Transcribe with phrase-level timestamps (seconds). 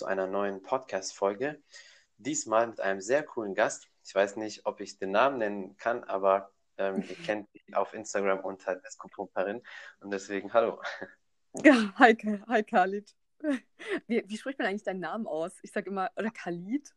[0.00, 1.62] zu einer neuen Podcast-Folge.
[2.16, 3.90] Diesmal mit einem sehr coolen Gast.
[4.02, 7.92] Ich weiß nicht, ob ich den Namen nennen kann, aber ähm, ihr kennt ihn auf
[7.92, 9.62] Instagram unter Descopumperin
[10.00, 10.80] und deswegen hallo.
[11.62, 12.16] Ja, hi,
[12.48, 13.14] hi Khalid.
[14.06, 15.58] Wie, wie, spricht man eigentlich deinen Namen aus?
[15.62, 16.94] Ich sage immer, oder Khalid?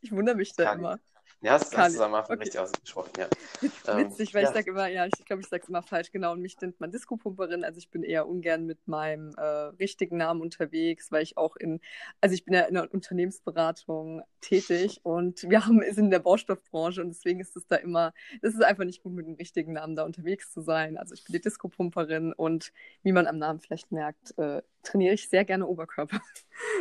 [0.00, 0.78] Ich wundere mich da Khalid.
[0.78, 1.00] immer.
[1.40, 2.44] Ja, hast, du am Anfang okay.
[2.44, 3.28] richtig ausgesprochen, ja.
[3.60, 4.48] Witzig, ähm, weil ja.
[4.48, 6.80] ich sage immer, ja, ich glaube, ich sage es immer falsch, genau, und mich nennt
[6.80, 11.36] man Disco-Pumperin, also ich bin eher ungern mit meinem äh, richtigen Namen unterwegs, weil ich
[11.36, 11.80] auch in,
[12.20, 17.00] also ich bin ja in der Unternehmensberatung tätig und wir haben, sind in der Baustoffbranche
[17.02, 19.94] und deswegen ist es da immer, es ist einfach nicht gut, mit dem richtigen Namen
[19.94, 20.96] da unterwegs zu sein.
[20.96, 22.72] Also ich bin die Disco-Pumperin und
[23.04, 26.20] wie man am Namen vielleicht merkt, äh, trainiere ich sehr gerne Oberkörper.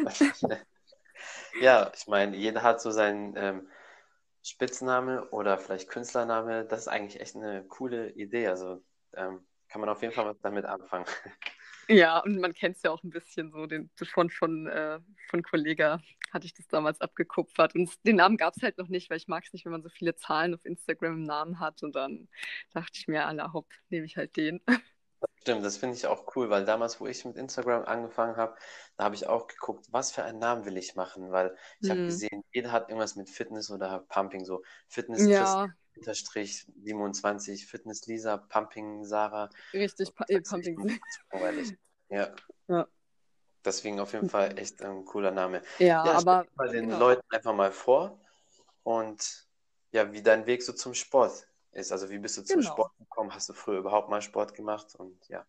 [1.61, 3.67] ja, ich meine, jeder hat so seinen ähm,
[4.47, 8.47] Spitzname oder vielleicht Künstlername, das ist eigentlich echt eine coole Idee.
[8.47, 8.83] Also
[9.13, 11.05] ähm, kann man auf jeden Fall was damit anfangen.
[11.89, 14.99] Ja, und man kennt es ja auch ein bisschen so, den, von, von, äh,
[15.29, 16.01] von Kollega
[16.33, 17.75] hatte ich das damals abgekupfert.
[17.75, 19.83] Und den Namen gab es halt noch nicht, weil ich mag es nicht, wenn man
[19.83, 21.83] so viele Zahlen auf Instagram im Namen hat.
[21.83, 22.27] Und dann
[22.73, 24.61] dachte ich mir, aller hopp, nehme ich halt den.
[25.47, 28.57] Stimmt, das finde ich auch cool, weil damals, wo ich mit Instagram angefangen habe,
[28.97, 32.01] da habe ich auch geguckt, was für einen Namen will ich machen, weil ich habe
[32.01, 32.05] Mhm.
[32.05, 38.35] gesehen, jeder hat irgendwas mit Fitness oder Pumping, so Fitness Ja, unterstrich 27, Fitness Lisa,
[38.35, 39.49] Pumping Sarah.
[39.73, 40.99] richtig, Pa- das äh, ist echt Pumping.
[41.31, 41.77] langweilig.
[42.09, 42.35] Ja,
[42.67, 42.87] Ja.
[43.63, 45.61] deswegen auf jeden Fall echt ein cooler Name.
[45.79, 46.99] Ja, Ja, stell aber dich mal den genau.
[46.99, 48.19] Leuten einfach mal vor
[48.83, 49.47] und
[49.91, 51.47] ja, wie dein Weg so zum Sport
[51.77, 51.91] ist.
[51.91, 52.73] Also wie bist du zum Genau.
[52.73, 53.33] Sport gekommen?
[53.33, 54.95] Hast du früher überhaupt mal Sport gemacht?
[54.95, 55.45] Und ja.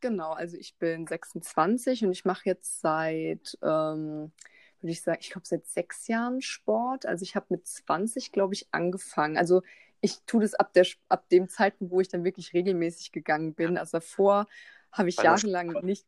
[0.00, 4.32] Genau, also ich bin 26 und ich mache jetzt seit, ähm,
[4.80, 7.06] würde ich sagen, ich glaube seit sechs Jahren Sport.
[7.06, 9.36] Also ich habe mit 20, glaube ich, angefangen.
[9.36, 9.62] Also
[10.00, 13.78] ich tue das ab, der, ab dem Zeitpunkt, wo ich dann wirklich regelmäßig gegangen bin.
[13.78, 14.46] Also davor
[14.92, 16.06] habe ich War jahrelang nicht.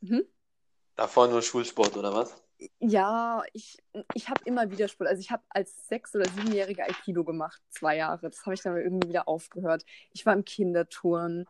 [0.00, 0.24] Hm?
[0.96, 2.34] Davor nur Schulsport oder was?
[2.78, 3.78] Ja, ich,
[4.14, 5.08] ich habe immer wieder Sport.
[5.08, 8.28] Also ich habe als sechs- oder siebenjährige Aikido gemacht, zwei Jahre.
[8.28, 9.84] Das habe ich dann irgendwie wieder aufgehört.
[10.12, 11.46] Ich war im Kinderturnen.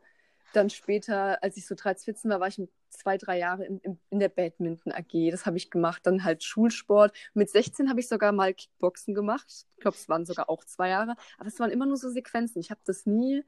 [0.52, 2.60] Dann später, als ich so 13, 14 war, war ich
[2.90, 5.30] zwei, drei Jahre in, in, in der Badminton AG.
[5.30, 6.06] Das habe ich gemacht.
[6.06, 7.16] Dann halt Schulsport.
[7.34, 9.66] Mit 16 habe ich sogar mal Kickboxen gemacht.
[9.76, 11.16] Ich glaube, es waren sogar auch zwei Jahre.
[11.38, 12.60] Aber es waren immer nur so Sequenzen.
[12.60, 13.44] Ich habe das nie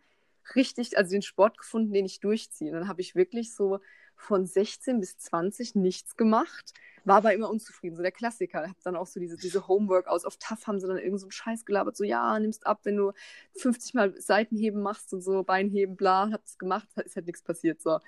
[0.57, 2.73] richtig, also den Sport gefunden, den ich durchziehe.
[2.73, 3.79] Und dann habe ich wirklich so
[4.23, 6.73] von 16 bis 20 nichts gemacht,
[7.05, 7.97] war aber immer unzufrieden.
[7.97, 8.69] So der Klassiker.
[8.69, 10.25] Hab dann auch so diese, diese Homeworkouts.
[10.25, 11.97] Auf TAF haben sie dann irgend so einen Scheiß gelabert.
[11.97, 13.13] So, ja, nimmst ab, wenn du
[13.57, 16.31] 50 Mal Seitenheben machst und so, Beinheben, bla.
[16.31, 17.83] Hab das gemacht, ist halt nichts passiert.
[17.83, 17.99] So.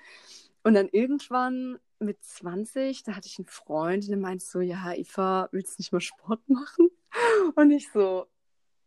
[0.63, 5.49] Und dann irgendwann mit 20, da hatte ich einen Freund, der meinte so, ja, Eva,
[5.51, 6.89] willst du nicht mal Sport machen?
[7.55, 8.27] Und ich so,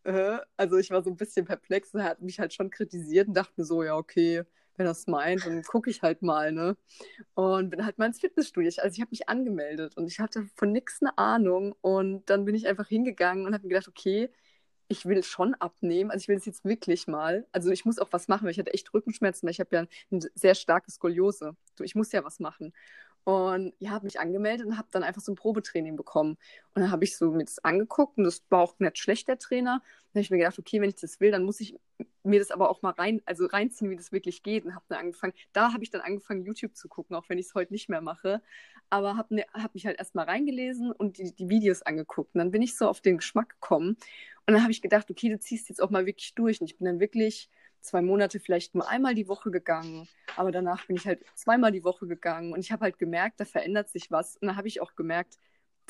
[0.05, 3.35] äh, also ich war so ein bisschen perplex er hat mich halt schon kritisiert und
[3.35, 4.45] dachte mir so, ja, okay,
[4.79, 6.77] wenn es meint, dann gucke ich halt mal, ne?
[7.35, 8.71] Und bin halt mal ins Fitnessstudio.
[8.83, 12.55] Also ich habe mich angemeldet und ich hatte von nichts eine Ahnung und dann bin
[12.55, 14.31] ich einfach hingegangen und habe mir gedacht, okay,
[14.89, 16.11] ich will schon abnehmen.
[16.11, 17.47] Also ich will es jetzt wirklich mal.
[17.53, 19.87] Also ich muss auch was machen, weil ich hatte echt Rückenschmerzen, weil ich habe ja
[20.11, 21.57] eine sehr starke Skoliose.
[21.77, 22.73] So, ich muss ja was machen.
[23.29, 26.39] Und ja, habe mich angemeldet und habe dann einfach so ein Probetraining bekommen.
[26.75, 29.39] Und dann habe ich so mir das angeguckt und das war auch nicht schlecht, der
[29.39, 29.83] Trainer.
[29.83, 31.79] Dann habe ich mir gedacht, okay, wenn ich das will, dann muss ich
[32.23, 34.65] mir das aber auch mal rein, also reinziehen, wie das wirklich geht.
[34.65, 37.49] Und habe dann angefangen, da habe ich dann angefangen, YouTube zu gucken, auch wenn ich
[37.49, 38.41] es heute nicht mehr mache.
[38.89, 42.35] Aber habe ne, hab mich halt erstmal reingelesen und die, die Videos angeguckt.
[42.35, 43.99] Und dann bin ich so auf den Geschmack gekommen.
[44.47, 46.63] Und dann habe ich gedacht, okay, du ziehst jetzt auch mal wirklich durch.
[46.63, 47.51] Und ich bin dann wirklich
[47.81, 50.09] zwei Monate vielleicht nur einmal die Woche gegangen.
[50.37, 52.53] Aber danach bin ich halt zweimal die Woche gegangen.
[52.53, 54.37] Und ich habe halt gemerkt, da verändert sich was.
[54.37, 55.39] Und dann habe ich auch gemerkt,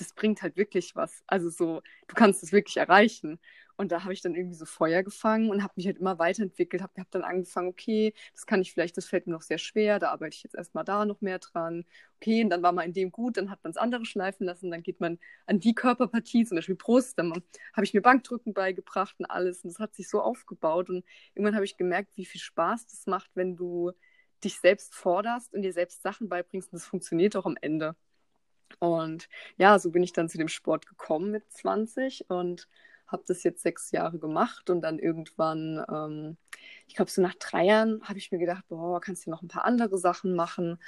[0.01, 1.23] das bringt halt wirklich was.
[1.27, 3.39] Also so, du kannst es wirklich erreichen.
[3.77, 6.83] Und da habe ich dann irgendwie so Feuer gefangen und habe mich halt immer weiterentwickelt,
[6.83, 10.01] habe hab dann angefangen, okay, das kann ich vielleicht, das fällt mir noch sehr schwer,
[10.01, 11.85] da arbeite ich jetzt erstmal da noch mehr dran.
[12.17, 14.73] Okay, und dann war man in dem gut, dann hat man das andere schleifen lassen,
[14.73, 17.33] dann geht man an die Körperpartie, zum Beispiel Brust, dann
[17.73, 19.63] habe ich mir Bankdrücken beigebracht und alles.
[19.63, 20.91] Und das hat sich so aufgebaut.
[20.91, 21.05] Und
[21.35, 23.93] irgendwann habe ich gemerkt, wie viel Spaß das macht, wenn du
[24.45, 26.73] dich selbst forderst und dir selbst Sachen beibringst.
[26.73, 27.95] Und das funktioniert auch am Ende.
[28.81, 32.69] Und ja, so bin ich dann zu dem Sport gekommen mit 20 und
[33.07, 36.37] habe das jetzt sechs Jahre gemacht und dann irgendwann, ähm,
[36.87, 39.49] ich glaube, so nach drei Jahren habe ich mir gedacht, boah, kannst du noch ein
[39.49, 40.79] paar andere Sachen machen.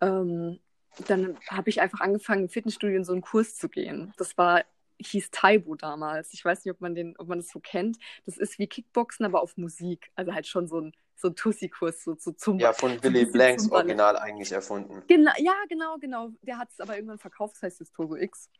[0.00, 0.60] Ähm,
[1.08, 4.12] dann habe ich einfach angefangen, im Fitnessstudio in so einen Kurs zu gehen.
[4.16, 4.62] Das war,
[5.00, 6.32] hieß Taibo damals.
[6.32, 7.98] Ich weiß nicht, ob man den, ob man das so kennt.
[8.26, 10.10] Das ist wie Kickboxen, aber auf Musik.
[10.14, 13.70] Also halt schon so ein, so ein Tussi-Kurs, so, so zum Ja, von bisschen Blanks.
[13.70, 15.02] Original eigentlich erfunden.
[15.06, 16.30] Genau, ja, genau, genau.
[16.42, 18.50] Der hat es aber irgendwann verkauft, das heißt jetzt Togo X.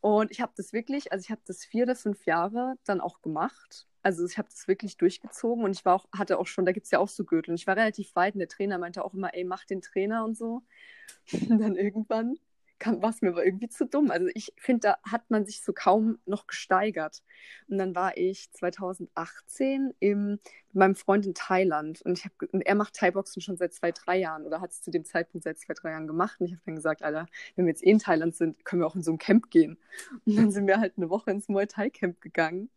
[0.00, 3.22] Und ich habe das wirklich, also ich habe das vier oder fünf Jahre dann auch
[3.22, 3.86] gemacht.
[4.02, 6.86] Also ich habe das wirklich durchgezogen und ich war auch, hatte auch schon, da gibt
[6.86, 7.50] es ja auch so Gürtel.
[7.52, 10.24] Und ich war relativ weit und der Trainer meinte auch immer, ey, mach den Trainer
[10.24, 10.62] und so.
[11.48, 12.36] Und dann irgendwann
[12.86, 14.10] war es mir aber irgendwie zu dumm.
[14.10, 17.22] Also ich finde, da hat man sich so kaum noch gesteigert.
[17.68, 20.40] Und dann war ich 2018 im, mit
[20.74, 24.18] meinem Freund in Thailand und, ich hab, und er macht Thai-Boxen schon seit zwei, drei
[24.18, 26.40] Jahren oder hat es zu dem Zeitpunkt seit zwei, drei Jahren gemacht.
[26.40, 27.26] Und ich habe dann gesagt, Alter,
[27.56, 29.78] wenn wir jetzt eh in Thailand sind, können wir auch in so ein Camp gehen.
[30.26, 32.70] Und dann sind wir halt eine Woche ins Muay Thai Camp gegangen.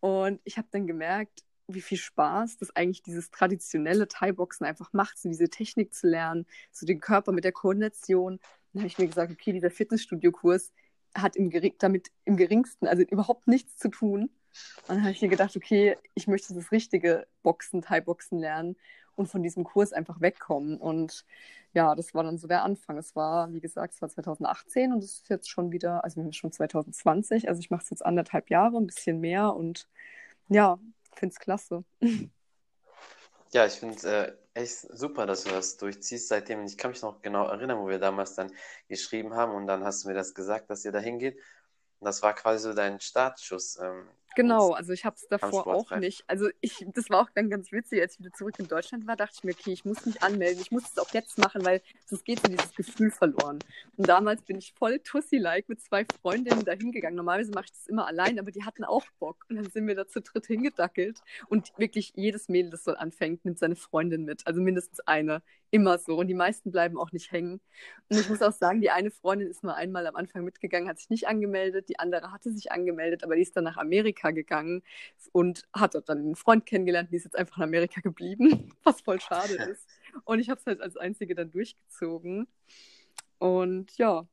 [0.00, 1.44] Und ich habe dann gemerkt,
[1.74, 6.46] wie viel Spaß das eigentlich dieses traditionelle Thai-Boxen einfach macht, so diese Technik zu lernen,
[6.72, 8.40] so den Körper mit der Koordination.
[8.72, 10.72] Dann habe ich mir gesagt, okay, dieser Fitnessstudio-Kurs
[11.14, 14.22] hat im damit im geringsten, also überhaupt nichts zu tun.
[14.22, 18.76] Und dann habe ich mir gedacht, okay, ich möchte das richtige Boxen, Thai-Boxen lernen
[19.16, 20.76] und von diesem Kurs einfach wegkommen.
[20.78, 21.24] Und
[21.72, 22.98] ja, das war dann so der Anfang.
[22.98, 26.24] Es war, wie gesagt, es war 2018 und es ist jetzt schon wieder, also wir
[26.24, 27.48] haben schon 2020.
[27.48, 29.88] Also ich mache es jetzt anderthalb Jahre, ein bisschen mehr und
[30.48, 30.78] ja,
[31.14, 31.84] finde es klasse.
[33.52, 36.64] Ja, ich finde es äh, echt super, dass du das durchziehst seitdem.
[36.64, 38.52] Ich kann mich noch genau erinnern, wo wir damals dann
[38.88, 41.36] geschrieben haben und dann hast du mir das gesagt, dass ihr da hingeht.
[42.00, 43.78] Und das war quasi so dein Startschuss.
[43.78, 46.22] Ähm, Genau, also ich habe es davor auch nicht.
[46.28, 49.16] Also ich, das war auch dann ganz witzig, als ich wieder zurück in Deutschland war,
[49.16, 51.82] dachte ich mir, okay, ich muss mich anmelden, ich muss es auch jetzt machen, weil
[52.06, 53.58] sonst geht so dieses Gefühl verloren.
[53.96, 57.16] Und damals bin ich voll Tussi-like mit zwei Freundinnen da hingegangen.
[57.16, 59.44] Normalerweise mache ich das immer allein, aber die hatten auch Bock.
[59.48, 61.20] Und dann sind wir da zu dritt hingedackelt.
[61.48, 64.46] Und wirklich jedes Mädel, das so anfängt, nimmt seine Freundin mit.
[64.46, 66.16] Also mindestens eine immer so.
[66.16, 67.60] Und die meisten bleiben auch nicht hängen.
[68.08, 70.98] Und ich muss auch sagen, die eine Freundin ist mal einmal am Anfang mitgegangen, hat
[70.98, 71.88] sich nicht angemeldet.
[71.88, 74.82] Die andere hatte sich angemeldet, aber die ist dann nach Amerika gegangen
[75.32, 77.10] und hat dort dann einen Freund kennengelernt.
[77.10, 79.86] Die ist jetzt einfach in Amerika geblieben, was voll schade ist.
[80.24, 82.48] Und ich habe es halt als Einzige dann durchgezogen.
[83.38, 84.26] Und ja,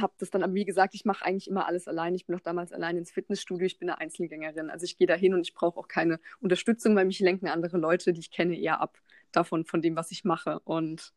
[0.00, 2.14] habe das dann, wie gesagt, ich mache eigentlich immer alles allein.
[2.14, 3.66] Ich bin auch damals allein ins Fitnessstudio.
[3.66, 4.70] Ich bin eine Einzelgängerin.
[4.70, 7.78] Also ich gehe da hin und ich brauche auch keine Unterstützung, weil mich lenken andere
[7.78, 9.00] Leute, die ich kenne, eher ab
[9.32, 10.60] davon, von dem, was ich mache.
[10.60, 11.12] Und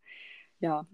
[0.60, 0.88] ja,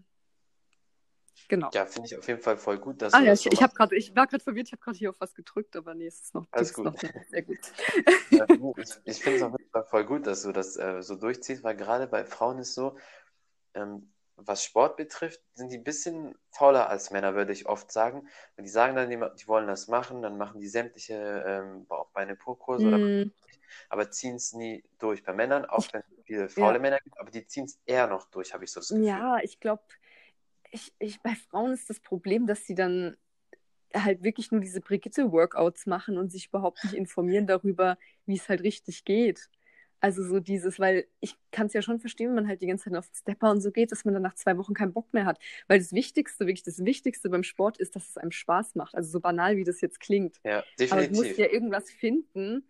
[1.47, 1.69] genau.
[1.73, 3.91] Ja, finde ich auf jeden Fall voll gut, dass ah, ja, ich, so ich, grad,
[3.91, 6.33] ich war gerade verwirrt, ich habe gerade hier auf was gedrückt, aber nee, es ist
[6.33, 6.85] noch, Alles gut.
[6.85, 6.95] Noch
[7.29, 7.59] sehr gut.
[8.31, 8.45] ja,
[9.05, 11.75] ich finde es auf jeden Fall voll gut, dass du das äh, so durchziehst, weil
[11.75, 12.97] gerade bei Frauen ist so,
[13.73, 14.11] ähm,
[14.45, 18.27] was Sport betrifft, sind die ein bisschen fauler als Männer, würde ich oft sagen.
[18.55, 22.35] Wenn die sagen dann, die, die wollen das machen, dann machen die sämtliche ähm, Bauchbeine
[22.35, 22.87] Purkurse mm.
[22.87, 23.31] oder
[23.89, 25.23] aber ziehen es nie durch.
[25.23, 26.79] Bei Männern, auch wenn es viele faule ja.
[26.79, 29.05] Männer gibt, aber die ziehen es eher noch durch, habe ich so das Gefühl.
[29.05, 29.83] Ja, ich glaube,
[30.71, 33.17] ich, ich, bei Frauen ist das Problem, dass sie dann
[33.93, 38.61] halt wirklich nur diese Brigitte-Workouts machen und sich überhaupt nicht informieren darüber, wie es halt
[38.61, 39.49] richtig geht.
[40.01, 42.85] Also so dieses, weil ich kann es ja schon verstehen, wenn man halt die ganze
[42.85, 45.25] Zeit auf Stepper und so geht, dass man dann nach zwei Wochen keinen Bock mehr
[45.25, 45.39] hat.
[45.67, 48.95] Weil das Wichtigste, wirklich das Wichtigste beim Sport ist, dass es einem Spaß macht.
[48.95, 50.39] Also so banal, wie das jetzt klingt.
[50.45, 50.91] Ja, definitiv.
[50.93, 52.63] Aber du musst ja irgendwas finden,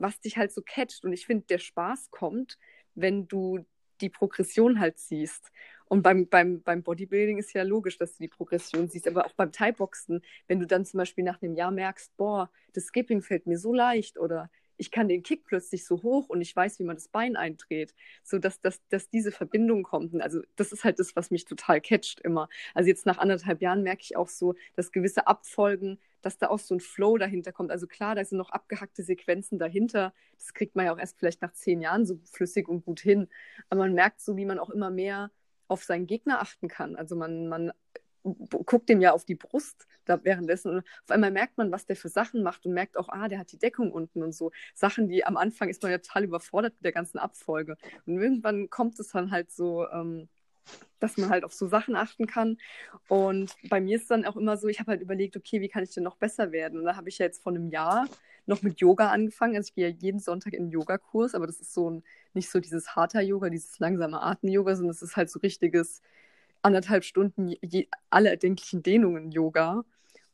[0.00, 1.04] was dich halt so catcht.
[1.04, 2.58] Und ich finde, der Spaß kommt,
[2.94, 3.64] wenn du
[4.00, 5.50] die Progression halt siehst.
[5.86, 9.32] Und beim, beim, beim Bodybuilding ist ja logisch, dass du die Progression siehst, aber auch
[9.32, 13.46] beim Thai-Boxen, wenn du dann zum Beispiel nach einem Jahr merkst, boah, das Skipping fällt
[13.46, 16.84] mir so leicht oder ich kann den Kick plötzlich so hoch und ich weiß, wie
[16.84, 20.18] man das Bein eindreht, so dass, dass, dass diese Verbindung kommt.
[20.22, 22.48] Also das ist halt das, was mich total catcht immer.
[22.72, 26.58] Also jetzt nach anderthalb Jahren merke ich auch so, dass gewisse Abfolgen dass da auch
[26.58, 27.70] so ein Flow dahinter kommt.
[27.70, 30.12] Also klar, da sind noch abgehackte Sequenzen dahinter.
[30.36, 33.28] Das kriegt man ja auch erst vielleicht nach zehn Jahren so flüssig und gut hin.
[33.68, 35.30] Aber man merkt so, wie man auch immer mehr
[35.68, 36.96] auf seinen Gegner achten kann.
[36.96, 37.72] Also man, man
[38.66, 41.96] guckt dem ja auf die Brust da währenddessen und auf einmal merkt man, was der
[41.96, 44.50] für Sachen macht und merkt auch, ah, der hat die Deckung unten und so.
[44.74, 47.76] Sachen, die am Anfang ist man ja total überfordert mit der ganzen Abfolge.
[48.06, 50.28] Und irgendwann kommt es dann halt so, ähm,
[51.00, 52.58] dass man halt auf so Sachen achten kann.
[53.08, 55.82] Und bei mir ist dann auch immer so, ich habe halt überlegt, okay, wie kann
[55.82, 56.78] ich denn noch besser werden?
[56.78, 58.06] Und da habe ich ja jetzt vor einem Jahr
[58.46, 59.56] noch mit Yoga angefangen.
[59.56, 62.50] Also ich gehe ja jeden Sonntag in einen Yogakurs, aber das ist so ein, nicht
[62.50, 66.02] so dieses harter Yoga, dieses langsame Atem-Yoga, sondern es ist halt so richtiges
[66.62, 69.84] anderthalb Stunden je, alle erdenklichen Dehnungen Yoga.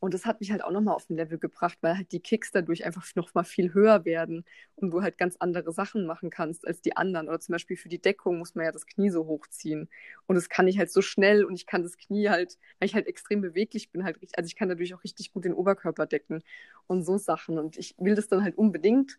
[0.07, 2.53] Und das hat mich halt auch nochmal auf ein Level gebracht, weil halt die Kicks
[2.53, 4.45] dadurch einfach nochmal viel höher werden
[4.77, 7.29] und du halt ganz andere Sachen machen kannst als die anderen.
[7.29, 9.89] Oder zum Beispiel für die Deckung muss man ja das Knie so hochziehen.
[10.29, 12.95] Und das kann ich halt so schnell und ich kann das Knie halt, weil ich
[12.95, 16.07] halt extrem beweglich bin, halt richtig, also ich kann dadurch auch richtig gut den Oberkörper
[16.07, 16.45] decken
[16.87, 17.59] und so Sachen.
[17.59, 19.19] Und ich will das dann halt unbedingt.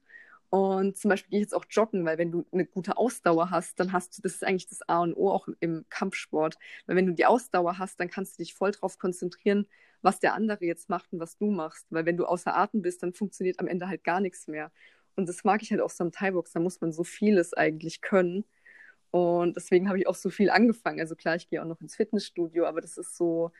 [0.50, 3.78] Und zum Beispiel gehe ich jetzt auch joggen, weil wenn du eine gute Ausdauer hast,
[3.82, 6.58] dann hast du, das ist eigentlich das A und O auch im Kampfsport.
[6.86, 9.68] Weil wenn du die Ausdauer hast, dann kannst du dich voll drauf konzentrieren,
[10.02, 11.86] was der andere jetzt macht und was du machst.
[11.90, 14.72] Weil wenn du außer Atem bist, dann funktioniert am Ende halt gar nichts mehr.
[15.16, 18.02] Und das mag ich halt auch so am Thai-Box, da muss man so vieles eigentlich
[18.02, 18.46] können.
[19.12, 21.00] Und deswegen habe ich auch so viel angefangen.
[21.00, 23.52] Also klar, ich gehe auch noch ins Fitnessstudio, aber das ist so,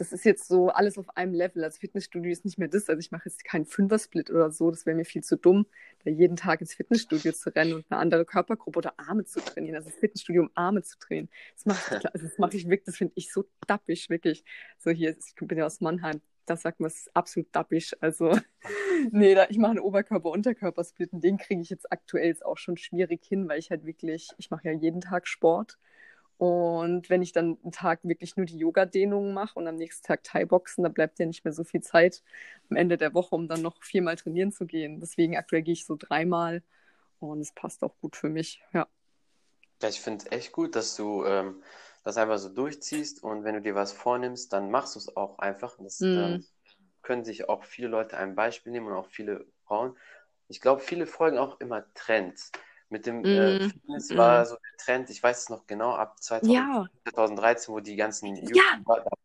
[0.00, 1.62] das ist jetzt so alles auf einem Level.
[1.62, 2.88] Also Fitnessstudio ist nicht mehr das.
[2.88, 4.70] Also ich mache jetzt keinen Fünfer-Split oder so.
[4.70, 5.66] Das wäre mir viel zu dumm,
[6.04, 9.76] da jeden Tag ins Fitnessstudio zu rennen und eine andere Körpergruppe oder Arme zu trainieren.
[9.76, 11.28] Also das Fitnessstudio, um Arme zu trainieren.
[11.54, 14.42] Das mache ich, also das mache ich wirklich, das finde ich so dappig, wirklich.
[14.78, 16.22] So hier, ich bin ja aus Mannheim.
[16.46, 17.92] Da sagt man, es ist absolut dappig.
[18.00, 18.38] Also,
[19.10, 22.78] nee, da, ich mache einen Oberkörper-Unterkörper-Split und den kriege ich jetzt aktuell jetzt auch schon
[22.78, 25.78] schwierig hin, weil ich halt wirklich, ich mache ja jeden Tag Sport.
[26.40, 30.24] Und wenn ich dann einen Tag wirklich nur die Yoga-Dehnungen mache und am nächsten Tag
[30.24, 32.22] Thai-Boxen, da bleibt ja nicht mehr so viel Zeit
[32.70, 35.00] am Ende der Woche, um dann noch viermal trainieren zu gehen.
[35.00, 36.62] Deswegen aktuell gehe ich so dreimal
[37.18, 38.88] und es passt auch gut für mich, ja.
[39.82, 41.62] Ja, ich finde es echt gut, dass du ähm,
[42.04, 45.40] das einfach so durchziehst und wenn du dir was vornimmst, dann machst du es auch
[45.40, 45.76] einfach.
[45.78, 46.04] Das mm.
[46.06, 46.46] ähm,
[47.02, 49.94] können sich auch viele Leute ein Beispiel nehmen und auch viele Frauen.
[50.48, 52.50] Ich glaube, viele folgen auch immer Trends.
[52.90, 54.16] Mit dem äh, mm, Fitness mm.
[54.16, 56.86] war so der Trend, ich weiß es noch genau, ab 2000, ja.
[57.08, 58.62] 2013, wo die ganzen ja,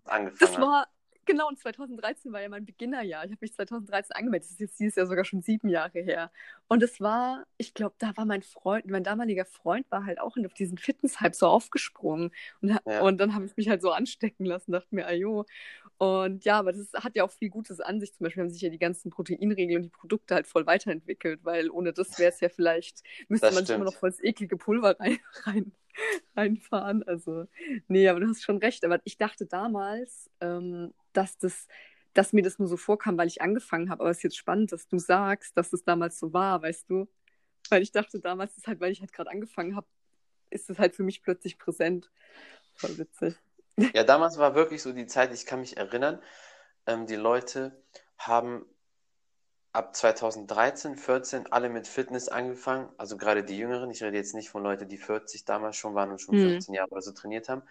[0.05, 0.87] angefangen das war,
[1.25, 3.25] Genau, und 2013 war ja mein Beginnerjahr.
[3.25, 4.45] Ich habe mich 2013 angemeldet.
[4.45, 6.31] Das ist jetzt dieses Jahr sogar schon sieben Jahre her.
[6.67, 10.37] Und es war, ich glaube, da war mein Freund, mein damaliger Freund war halt auch
[10.37, 12.31] auf diesen Fitness-Hype so aufgesprungen.
[12.61, 13.01] Und, ja.
[13.01, 15.45] und dann habe ich mich halt so anstecken lassen, dachte mir, ayo.
[15.97, 18.13] Und ja, aber das hat ja auch viel Gutes an sich.
[18.13, 21.71] Zum Beispiel haben sich ja die ganzen Proteinregeln und die Produkte halt voll weiterentwickelt, weil
[21.71, 24.57] ohne das wäre es ja vielleicht, müsste das man sich immer noch voll das eklige
[24.57, 25.71] Pulver rein, rein,
[26.35, 27.01] reinfahren.
[27.03, 27.47] Also,
[27.87, 28.85] nee, aber du hast schon recht.
[28.85, 31.67] Aber ich dachte damals, ähm, dass das
[32.15, 34.01] dass mir das nur so vorkam, weil ich angefangen habe.
[34.01, 37.07] Aber es ist jetzt spannend, dass du sagst, dass es damals so war, weißt du?
[37.69, 39.87] Weil ich dachte damals ist halt, weil ich halt gerade angefangen habe,
[40.49, 42.09] ist es halt für mich plötzlich präsent.
[42.75, 43.35] Voll witzig.
[43.93, 46.21] Ja, damals war wirklich so die Zeit, ich kann mich erinnern,
[46.85, 47.83] ähm, die Leute
[48.17, 48.65] haben
[49.73, 54.49] ab 2013, 14 alle mit Fitness angefangen, also gerade die Jüngeren, ich rede jetzt nicht
[54.49, 56.51] von Leuten, die 40 damals schon waren und schon hm.
[56.51, 57.63] 15 Jahre oder so trainiert haben,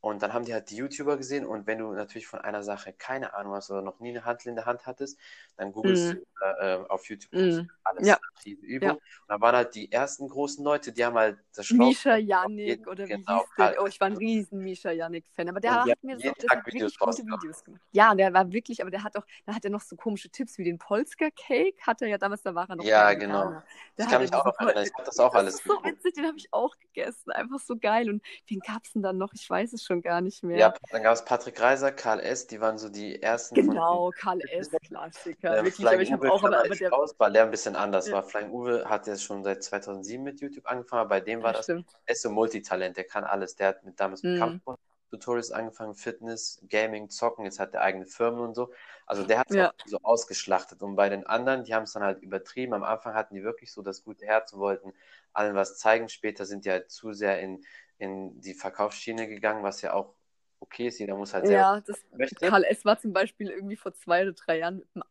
[0.00, 2.92] und dann haben die halt die YouTuber gesehen und wenn du natürlich von einer Sache
[2.92, 5.18] keine Ahnung hast oder noch nie eine Handel in der Hand hattest,
[5.56, 6.16] dann googelst mm.
[6.16, 7.68] du äh, auf YouTube mm.
[7.82, 8.16] alles ja.
[8.44, 8.88] diese Übung.
[8.90, 8.94] Ja.
[8.94, 11.88] Und dann waren halt die ersten großen Leute, die haben halt das Schlauch.
[11.88, 13.82] Misha Yannick oder wie genau, hieß der?
[13.82, 17.22] Oh, ich war ein riesen Misha Yannick-Fan, aber der hat mir so das wirklich gute
[17.24, 17.82] Videos gemacht.
[17.90, 20.58] Ja, der war wirklich, aber der hat auch, da hat er noch so komische Tipps
[20.58, 22.84] wie den Polska Cake, hat er ja damals, da war er noch.
[22.84, 23.60] Ja, genau.
[23.96, 25.54] Ich kann mich auch noch erinnern, ich habe das auch das alles.
[25.56, 28.08] Ist so witzig, den habe ich auch gegessen, einfach so geil.
[28.08, 29.32] Und wen gab es denn dann noch?
[29.34, 30.58] Ich weiß es schon gar nicht mehr.
[30.58, 33.54] Ja, dann gab es Patrick Reiser, Karl S., die waren so die ersten.
[33.54, 35.58] Genau, Karl S., Klassiker.
[35.58, 38.08] Ähm, Wirklich, aber ich habe auch aber, aber der raus, war der ein bisschen anders.
[38.08, 38.14] Ja.
[38.14, 41.52] War Flying Uwe hat ja schon seit 2007 mit YouTube angefangen, aber bei dem war
[41.52, 43.56] ja, das, er ist so Multitalent, der kann alles.
[43.56, 44.38] Der hat mit damals mit mhm.
[44.38, 44.78] Kampfsport
[45.10, 48.72] Tutorials angefangen, Fitness, Gaming, Zocken, jetzt hat er eigene Firmen und so.
[49.06, 49.72] Also der hat es ja.
[49.86, 50.82] so ausgeschlachtet.
[50.82, 52.74] Und bei den anderen, die haben es dann halt übertrieben.
[52.74, 54.92] Am Anfang hatten die wirklich so das gute Herz und wollten
[55.32, 56.08] allen was zeigen.
[56.08, 57.64] Später sind die halt zu sehr in,
[57.98, 60.14] in die Verkaufsschiene gegangen, was ja auch
[60.60, 60.98] okay ist.
[60.98, 61.58] Jeder muss halt sehr.
[61.58, 62.04] Ja, das,
[62.40, 62.84] Karl S.
[62.84, 65.02] war zum Beispiel irgendwie vor zwei oder drei Jahren im,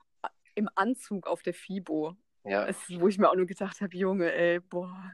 [0.55, 2.15] im Anzug auf der FIBO.
[2.43, 2.65] Ja.
[2.65, 5.11] Es, wo ich mir auch nur gedacht habe, Junge, ey, boah.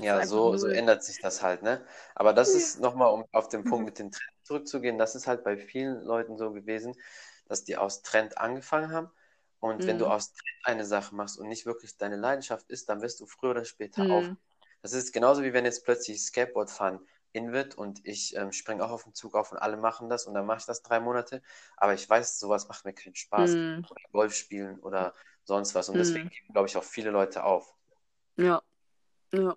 [0.00, 1.84] Ja, so, so ändert sich das halt, ne?
[2.14, 2.58] Aber das ja.
[2.58, 6.02] ist nochmal, um auf den Punkt mit den Trend zurückzugehen, das ist halt bei vielen
[6.02, 6.94] Leuten so gewesen,
[7.46, 9.10] dass die aus Trend angefangen haben.
[9.60, 9.86] Und mhm.
[9.86, 10.10] wenn du mhm.
[10.10, 13.50] aus Trend eine Sache machst und nicht wirklich deine Leidenschaft ist, dann wirst du früher
[13.50, 14.10] oder später mhm.
[14.10, 14.24] auf.
[14.84, 17.00] Das ist genauso wie wenn jetzt plötzlich Skateboard fahren
[17.32, 20.26] in wird und ich ähm, springe auch auf den Zug auf und alle machen das
[20.26, 21.40] und dann mache ich das drei Monate.
[21.78, 23.50] Aber ich weiß, sowas macht mir keinen Spaß.
[23.54, 25.14] Oder Golf spielen oder
[25.44, 25.88] sonst was.
[25.88, 25.98] Und mm.
[25.98, 27.74] deswegen geben, glaube ich, auch viele Leute auf.
[28.36, 28.62] Ja.
[29.32, 29.56] Ja.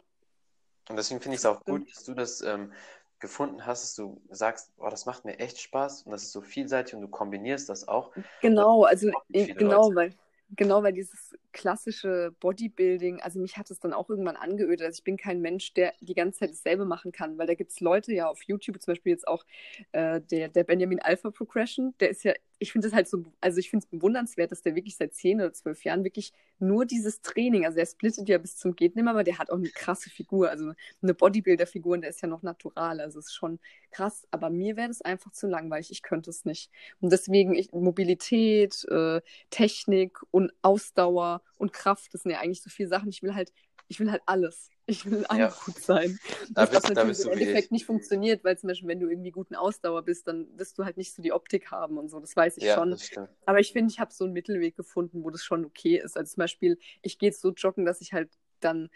[0.87, 2.71] Und deswegen finde ich es auch gut, dass du das ähm,
[3.19, 6.39] gefunden hast, dass du sagst, oh, das macht mir echt Spaß und das ist so
[6.39, 8.13] vielseitig und du kombinierst das auch.
[8.41, 9.95] Genau, also genau, Leute.
[9.95, 10.13] weil
[10.55, 14.85] genau, weil dieses klassische Bodybuilding, also mich hat es dann auch irgendwann angeödet.
[14.85, 17.71] Also ich bin kein Mensch, der die ganze Zeit dasselbe machen kann, weil da gibt
[17.71, 19.43] es Leute ja auf YouTube, zum Beispiel jetzt auch
[19.91, 23.59] äh, der, der Benjamin Alpha Progression, der ist ja ich finde es halt so, also
[23.59, 27.21] ich finde es bewundernswert, dass der wirklich seit zehn oder zwölf Jahren wirklich nur dieses
[27.21, 30.49] Training, also er splittet ja bis zum Gehtnimmer, aber der hat auch eine krasse Figur,
[30.49, 33.59] also eine Bodybuilder-Figur und der ist ja noch natural, also ist schon
[33.91, 36.71] krass, aber mir wäre das einfach zu langweilig, ich könnte es nicht.
[36.99, 42.69] Und deswegen ich, Mobilität, äh, Technik und Ausdauer und Kraft, das sind ja eigentlich so
[42.69, 43.51] viele Sachen, ich will halt,
[43.87, 44.69] ich will halt alles.
[44.85, 45.65] Ich will einfach ja.
[45.65, 46.17] gut sein.
[46.49, 49.55] Da das bist, natürlich im Endeffekt nicht funktioniert, weil zum Beispiel, wenn du irgendwie guten
[49.55, 52.19] Ausdauer bist, dann wirst du halt nicht so die Optik haben und so.
[52.19, 52.97] Das weiß ich ja, schon.
[53.45, 56.17] Aber ich finde, ich habe so einen Mittelweg gefunden, wo das schon okay ist.
[56.17, 58.89] Also zum Beispiel, ich gehe jetzt so joggen, dass ich halt dann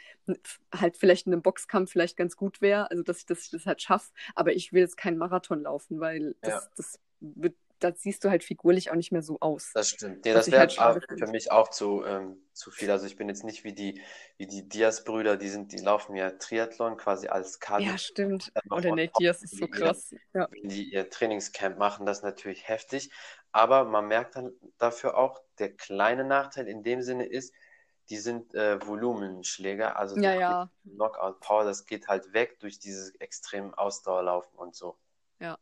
[0.74, 3.82] halt vielleicht in einem Boxkampf vielleicht ganz gut wäre, also dass ich das, das halt
[3.82, 6.72] schaffe, aber ich will jetzt keinen Marathon laufen, weil das, ja.
[6.78, 9.72] das wird das siehst du halt figurlich auch nicht mehr so aus.
[9.74, 10.24] Das stimmt.
[10.24, 12.92] Nee, das wäre halt für mich auch zu, ähm, zu viel.
[12.92, 14.02] Also ich bin jetzt nicht wie die,
[14.38, 17.92] wie die Diaz-Brüder, die sind, die laufen ja Triathlon quasi als Cardio.
[17.92, 18.52] Ja, stimmt.
[18.70, 20.14] Oder Nate Diaz ist so krass.
[20.34, 20.48] ja.
[20.52, 23.12] Wenn die ihr Trainingscamp machen, das ist natürlich heftig.
[23.52, 27.54] Aber man merkt dann dafür auch, der kleine Nachteil in dem Sinne ist,
[28.10, 30.72] die sind äh, Volumenschläger, also ja, ja.
[30.84, 34.98] Knockout Power, das geht halt weg durch dieses extrem Ausdauerlaufen und so.
[35.40, 35.58] Ja.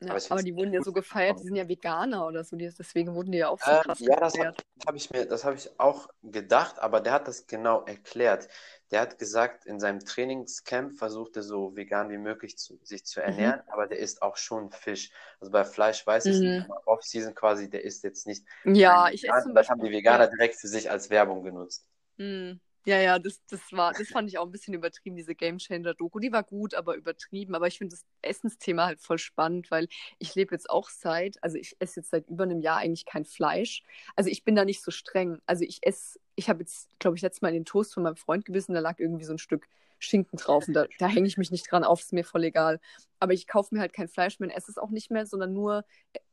[0.00, 3.14] Ja aber, aber die wurden ja so gefeiert, die sind ja Veganer oder so, deswegen
[3.14, 4.54] wurden die ja auch so äh, krass Ja, das habe
[4.86, 8.48] hab ich mir, das habe ich auch gedacht, aber der hat das genau erklärt.
[8.90, 13.20] Der hat gesagt, in seinem Trainingscamp versucht er so vegan wie möglich zu, sich zu
[13.20, 13.26] mhm.
[13.26, 13.72] ernähren, mhm.
[13.72, 15.10] aber der isst auch schon Fisch.
[15.40, 16.58] Also bei Fleisch weiß ich mhm.
[16.58, 18.46] nicht, Off-Season quasi, der isst jetzt nicht.
[18.64, 21.86] Ja, ich esse zum Das haben die Veganer direkt für sich als Werbung genutzt.
[22.16, 22.60] Mhm.
[22.84, 26.20] Ja, ja, das, das war, das fand ich auch ein bisschen übertrieben, diese Game Changer-Doku.
[26.20, 27.54] Die war gut, aber übertrieben.
[27.54, 31.58] Aber ich finde das Essensthema halt voll spannend, weil ich lebe jetzt auch seit, also
[31.58, 33.82] ich esse jetzt seit über einem Jahr eigentlich kein Fleisch.
[34.16, 35.38] Also ich bin da nicht so streng.
[35.44, 38.16] Also ich esse, ich habe jetzt, glaube ich, letztes Mal in den Toast von meinem
[38.16, 41.38] Freund gebissen, da lag irgendwie so ein Stück Schinken drauf und da, da hänge ich
[41.38, 42.80] mich nicht dran auf, ist mir voll egal.
[43.18, 45.52] Aber ich kaufe mir halt kein Fleisch mehr und esse es auch nicht mehr, sondern
[45.52, 45.84] nur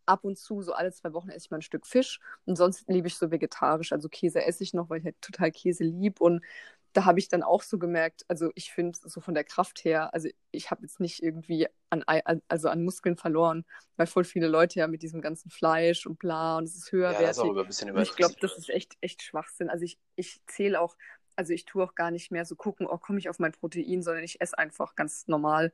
[0.05, 2.19] ab und zu, so alle zwei Wochen esse ich mal ein Stück Fisch.
[2.45, 3.91] Und sonst liebe ich so vegetarisch.
[3.91, 6.21] Also Käse esse ich noch, weil ich halt total Käse lieb.
[6.21, 6.43] Und
[6.93, 10.13] da habe ich dann auch so gemerkt, also ich finde so von der Kraft her,
[10.13, 12.03] also ich habe jetzt nicht irgendwie an,
[12.47, 13.65] also an Muskeln verloren,
[13.97, 17.21] weil voll viele Leute ja mit diesem ganzen Fleisch und bla und es ist höherwertig.
[17.21, 19.69] Ja, das ist auch ein bisschen ich glaube, das ist echt, echt Schwachsinn.
[19.69, 20.95] Also ich, ich zähle auch,
[21.35, 24.01] also ich tue auch gar nicht mehr so gucken, oh, komme ich auf mein Protein,
[24.01, 25.73] sondern ich esse einfach ganz normal.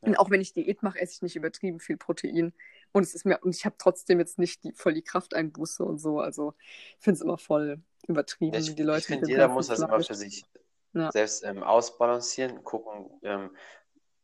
[0.00, 0.08] Ja.
[0.08, 2.52] Und auch wenn ich Diät mache, esse ich nicht übertrieben viel Protein.
[2.92, 5.98] Und es ist mir, und ich habe trotzdem jetzt nicht die, voll die Krafteinbuße und
[5.98, 6.20] so.
[6.20, 6.54] Also
[6.98, 9.00] ich finde es immer voll übertrieben, ich, die Leute.
[9.00, 10.44] Ich finde, jeder muss das immer für sich
[10.92, 11.10] ja.
[11.12, 13.50] selbst ähm, ausbalancieren, gucken, ähm,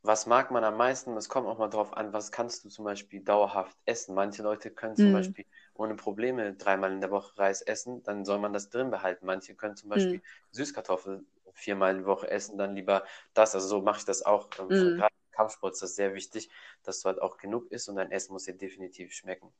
[0.03, 1.17] was mag man am meisten.
[1.17, 4.15] Es kommt auch mal drauf an, was kannst du zum Beispiel dauerhaft essen.
[4.15, 5.15] Manche Leute können zum mhm.
[5.15, 5.45] Beispiel
[5.79, 9.27] ohne Probleme dreimal in der Woche Reis essen, dann soll man das drin behalten.
[9.27, 10.23] Manche können zum Beispiel mhm.
[10.53, 13.05] Süßkartoffeln viermal in der Woche essen, dann lieber
[13.35, 13.55] das.
[13.55, 14.49] Also so mache ich das auch.
[14.59, 14.97] Mhm.
[14.97, 16.51] Gerade Kampfsport ist das sehr wichtig,
[16.83, 19.53] dass du halt auch genug isst und dein Essen muss dir definitiv schmecken.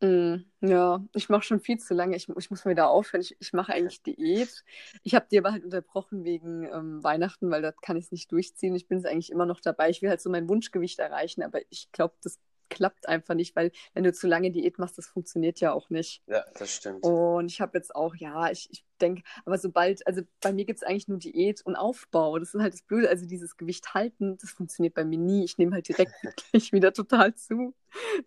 [0.00, 2.16] Mm, ja, ich mache schon viel zu lange.
[2.16, 3.22] Ich, ich muss mal wieder aufhören.
[3.22, 4.64] Ich, ich mache eigentlich Diät.
[5.02, 8.30] Ich habe die aber halt unterbrochen wegen ähm, Weihnachten, weil da kann ich es nicht
[8.32, 8.74] durchziehen.
[8.74, 9.90] Ich bin es eigentlich immer noch dabei.
[9.90, 13.70] Ich will halt so mein Wunschgewicht erreichen, aber ich glaube, das klappt einfach nicht, weil
[13.92, 16.22] wenn du zu lange Diät machst, das funktioniert ja auch nicht.
[16.26, 17.04] Ja, das stimmt.
[17.04, 20.78] Und ich habe jetzt auch, ja, ich, ich denke, aber sobald, also bei mir gibt
[20.78, 22.38] es eigentlich nur Diät und Aufbau.
[22.38, 23.08] Das ist halt das Blöde.
[23.08, 25.44] Also dieses Gewicht halten, das funktioniert bei mir nie.
[25.44, 26.12] Ich nehme halt direkt
[26.50, 27.74] gleich wieder total zu.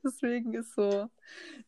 [0.04, 1.10] Deswegen ist so,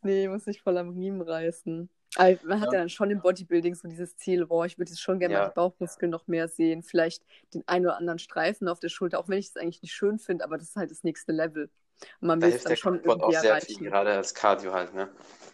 [0.01, 1.89] nee, muss ich voll am Riemen reißen.
[2.15, 2.73] Aber man hat ja.
[2.73, 5.47] ja dann schon im Bodybuilding so dieses Ziel, boah, ich würde jetzt schon gerne ja.
[5.47, 9.29] die Bauchmuskeln noch mehr sehen, vielleicht den einen oder anderen Streifen auf der Schulter, auch
[9.29, 11.69] wenn ich es eigentlich nicht schön finde, aber das ist halt das nächste Level.
[12.21, 13.77] Und man will es dann schon irgendwie auch sehr erreichen.
[13.77, 15.09] Viel, gerade als Cardio halt, ne?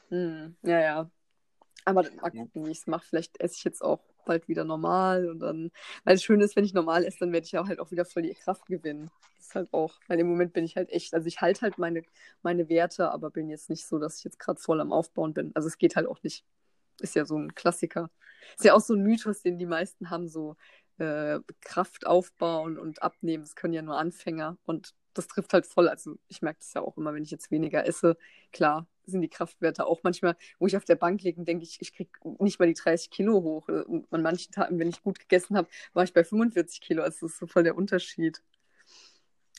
[0.09, 1.09] Hm, ja, ja.
[1.85, 3.05] Aber mal gucken, wie ich es mache.
[3.07, 5.71] Vielleicht esse ich jetzt auch bald wieder normal und dann,
[6.03, 8.05] weil es schön ist, wenn ich normal esse, dann werde ich auch halt auch wieder
[8.05, 9.11] voll die Kraft gewinnen.
[9.37, 11.77] Das ist halt auch, weil im Moment bin ich halt echt, also ich halte halt
[11.77, 12.01] meine,
[12.41, 15.51] meine Werte, aber bin jetzt nicht so, dass ich jetzt gerade voll am Aufbauen bin.
[15.53, 16.43] Also es geht halt auch nicht.
[16.99, 18.09] Ist ja so ein Klassiker.
[18.57, 20.55] Ist ja auch so ein Mythos, den die meisten haben, so
[20.97, 23.43] äh, Kraft aufbauen und abnehmen.
[23.43, 25.87] Das können ja nur Anfänger und das trifft halt voll.
[25.89, 28.17] Also ich merke das ja auch immer, wenn ich jetzt weniger esse.
[28.51, 31.77] Klar sind die Kraftwerte auch manchmal, wo ich auf der Bank liege und denke, ich,
[31.81, 33.67] ich kriege nicht mal die 30 Kilo hoch.
[33.67, 37.03] Und an manchen Tagen, wenn ich gut gegessen habe, war ich bei 45 Kilo.
[37.03, 38.41] Also das ist so voll der Unterschied.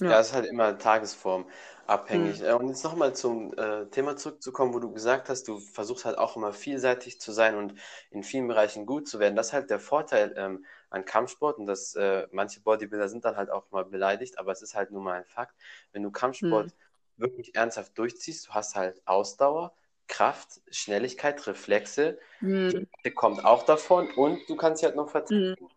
[0.01, 1.47] Ja, ja ist halt immer Tagesform
[1.87, 2.41] abhängig.
[2.41, 2.55] Mhm.
[2.57, 6.37] Und jetzt nochmal zum äh, Thema zurückzukommen, wo du gesagt hast, du versuchst halt auch
[6.37, 7.75] immer vielseitig zu sein und
[8.11, 9.37] in vielen Bereichen gut zu werden.
[9.37, 13.37] Das ist halt der Vorteil ähm, an Kampfsport und dass äh, manche Bodybuilder sind dann
[13.37, 15.55] halt auch mal beleidigt, aber es ist halt nur mal ein Fakt.
[15.93, 17.23] Wenn du Kampfsport mhm.
[17.23, 19.75] wirklich ernsthaft durchziehst, du hast halt Ausdauer,
[20.09, 22.89] Kraft, Schnelligkeit, Reflexe, mhm.
[23.15, 25.57] kommt auch davon und du kannst dich halt noch vertreten.
[25.61, 25.69] Mhm.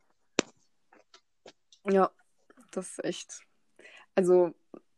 [1.91, 2.11] Ja,
[2.71, 3.48] das ist echt.
[4.19, 4.53] Also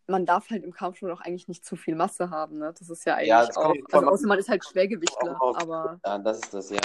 [0.08, 2.74] man darf halt im Kampfsport auch eigentlich nicht zu viel Masse haben, ne?
[2.76, 6.00] Das ist ja eigentlich ja, auch, also außer man ist halt Schwergewichtler, aber...
[6.04, 6.80] Ja, das ist das, ja.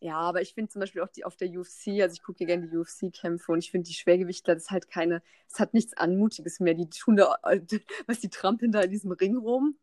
[0.00, 2.46] Ja, aber ich finde zum Beispiel auch die auf der UFC, also ich gucke ja
[2.46, 5.94] gerne die UFC-Kämpfe und ich finde die Schwergewichtler, das ist halt keine, es hat nichts
[5.98, 6.72] Anmutiges mehr.
[6.72, 7.36] Die tun da,
[8.06, 9.76] was die trampeln da in diesem Ring rum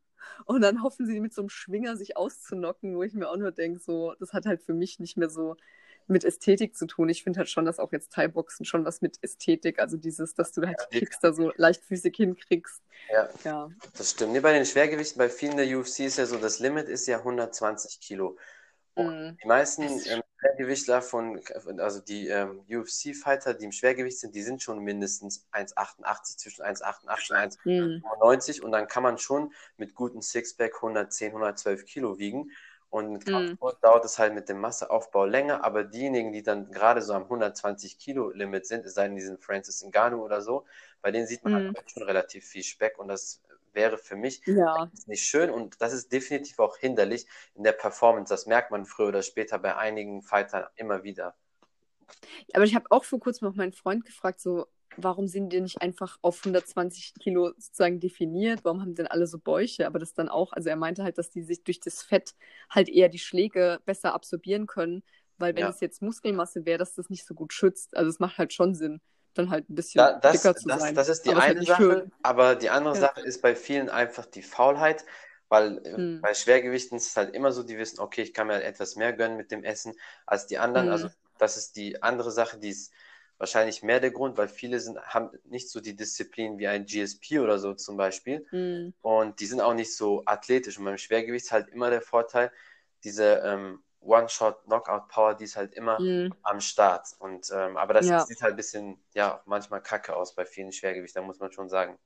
[0.45, 3.52] und dann hoffen sie mit so einem Schwinger sich auszunocken, wo ich mir auch nur
[3.52, 5.58] denke, so, das hat halt für mich nicht mehr so
[6.07, 7.09] mit Ästhetik zu tun.
[7.09, 10.51] Ich finde halt schon, dass auch jetzt Thai-Boxen schon was mit Ästhetik, also dieses, dass
[10.51, 12.81] du halt ja, Kicks da so leichtfüßig hinkriegst.
[13.11, 13.69] Ja, ja.
[13.97, 14.33] das stimmt.
[14.33, 17.17] Nee, bei den Schwergewichten, bei vielen der UFC ist ja so, das Limit ist ja
[17.17, 18.37] 120 Kilo.
[18.95, 19.37] Mhm.
[19.41, 21.41] Die meisten ähm, Schwergewichtler von,
[21.79, 27.57] also die ähm, UFC-Fighter, die im Schwergewicht sind, die sind schon mindestens 1,88, zwischen 1,88
[27.63, 28.03] und Mhm.
[28.21, 32.51] 1,90 und dann kann man schon mit gutem Sixpack 110, 112 Kilo wiegen.
[32.91, 33.58] Und mit Mhm.
[33.82, 37.97] Dauert es halt mit dem Masseaufbau länger, aber diejenigen, die dann gerade so am 120
[37.99, 40.65] Kilo Limit sind, es sei denn, die sind Francis Ngannou oder so,
[41.01, 41.75] bei denen sieht man Mhm.
[41.75, 43.41] halt schon relativ viel Speck und das
[43.73, 44.91] wäre für mich Ja.
[45.08, 48.34] nicht schön und das ist definitiv auch hinderlich in der Performance.
[48.34, 51.36] Das merkt man früher oder später bei einigen Fightern immer wieder.
[52.54, 55.82] Aber ich habe auch vor kurzem noch meinen Freund gefragt, so, warum sind die nicht
[55.82, 58.63] einfach auf 120 Kilo sozusagen definiert?
[58.65, 59.88] Warum haben denn alle so Bäuche?
[59.88, 62.36] Aber das dann auch, also er meinte halt, dass die sich durch das Fett
[62.69, 65.04] halt eher die Schläge besser absorbieren können,
[65.38, 65.69] weil wenn Ja.
[65.69, 67.95] es jetzt Muskelmasse wäre, dass das nicht so gut schützt.
[67.97, 69.01] Also es macht halt schon Sinn,
[69.34, 70.93] dann halt ein bisschen Da, das, dicker zu das, sein.
[70.93, 72.12] das ist die Aber halt eine nicht Sache, schön.
[72.21, 73.12] aber die andere Ja.
[73.12, 75.06] Sache ist bei vielen einfach die Faulheit,
[75.49, 76.21] weil äh, Hm.
[76.21, 78.95] bei Schwergewichten ist es halt immer so, die wissen, okay, ich kann mir halt etwas
[78.95, 79.93] mehr gönnen mit dem Essen
[80.25, 80.88] als die anderen.
[80.88, 81.08] Hm.
[81.08, 82.93] Also das ist die andere Sache, die ist
[83.41, 87.39] wahrscheinlich mehr der Grund, weil viele sind, haben nicht so die Disziplin wie ein GSP
[87.41, 88.47] oder so zum Beispiel.
[88.51, 88.91] Hm.
[89.01, 90.77] Und die sind auch nicht so athletisch.
[90.80, 92.51] Und beim Schwergewicht ist halt immer der Vorteil,
[93.04, 96.32] diese ähm, One-Shot-Knockout-Power, die ist halt immer Hm.
[96.43, 97.08] am Start.
[97.19, 98.25] Und, ähm, aber das Ja.
[98.27, 101.97] sieht halt ein bisschen, ja, manchmal kacke aus bei vielen Schwergewichtern, muss man schon sagen.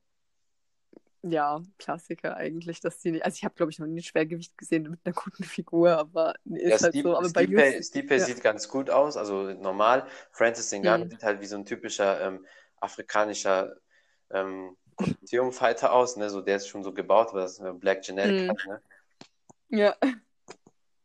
[1.27, 3.25] Ja, Klassiker eigentlich, dass die nicht.
[3.25, 6.35] Also ich habe, glaube ich, noch nie ein Schwergewicht gesehen mit einer guten Figur, aber
[6.43, 7.17] nee, Ja, ist halt Stipe, so.
[7.17, 8.25] Aber bei Stipe, UFC, Stipe ja.
[8.25, 10.07] sieht ganz gut aus, also normal.
[10.31, 11.09] Francis Ngannou Hm.
[11.09, 12.45] sieht halt wie so ein typischer ähm,
[12.79, 13.75] afrikanischer
[14.31, 14.77] ähm,
[15.51, 16.29] Fighter aus, ne?
[16.29, 18.47] So, der ist schon so gebaut, weil das ist Black Genetic Hm.
[18.47, 18.81] halt, ne?
[19.69, 19.95] Ja.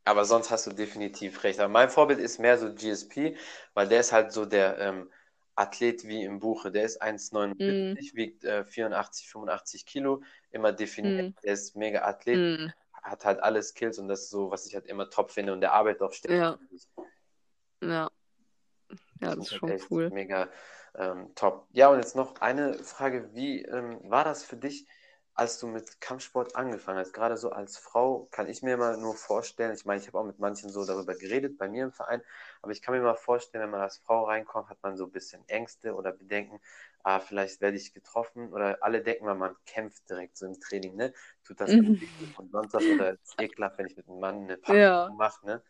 [0.04, 1.58] Aber sonst hast du definitiv recht.
[1.60, 3.36] Aber mein Vorbild ist mehr so GSP,
[3.74, 5.10] weil der ist halt so der ähm,
[5.60, 6.70] Athlet wie im Buche.
[6.70, 11.26] Der ist 1,79, wiegt äh, 84, 85 Kilo, immer definiert.
[11.26, 11.34] Hm.
[11.44, 12.72] Der ist mega Athlet, Hm.
[13.02, 15.52] hat halt alle Skills und das ist so, was ich halt immer top finde.
[15.52, 16.40] Und der arbeitet auch ständig.
[16.40, 16.58] Ja.
[17.82, 18.10] Ja.
[19.20, 20.10] Ja, das ist halt schon echt cool.
[20.10, 20.48] mega
[20.94, 21.68] ähm, top.
[21.72, 23.30] Ja, und jetzt noch eine Frage.
[23.34, 24.86] Wie ähm, war das für dich,
[25.34, 27.12] als du mit Kampfsport angefangen hast?
[27.12, 30.24] Gerade so als Frau kann ich mir mal nur vorstellen, ich meine, ich habe auch
[30.24, 32.22] mit manchen so darüber geredet, bei mir im Verein,
[32.62, 35.12] aber ich kann mir mal vorstellen, wenn man als Frau reinkommt, hat man so ein
[35.12, 36.60] bisschen Ängste oder Bedenken,
[37.02, 40.96] ah, vielleicht werde ich getroffen oder alle denken mal, man kämpft direkt so im Training,
[40.96, 41.12] ne?
[41.44, 42.00] Tut das Mhm.
[42.36, 45.06] und sonst was oder ist ekelhaft, wenn ich mit einem Mann eine Ja.
[45.06, 45.62] Paarung mache, ne?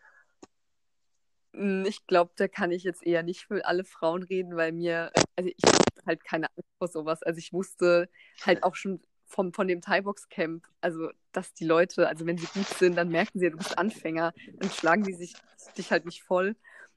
[1.55, 5.13] Hm, Ich glaube, da kann ich jetzt eher nicht für alle Frauen reden, weil mir,
[5.37, 7.23] also ich habe halt keine Angst vor sowas.
[7.23, 8.09] Also ich wusste
[8.41, 12.67] halt auch schon vom, von dem Thai-Box-Camp, also dass die Leute, also wenn sie gut
[12.67, 15.35] sind, dann merken sie du bist Anfänger, dann schlagen die sich
[15.79, 16.57] dich halt nicht voll.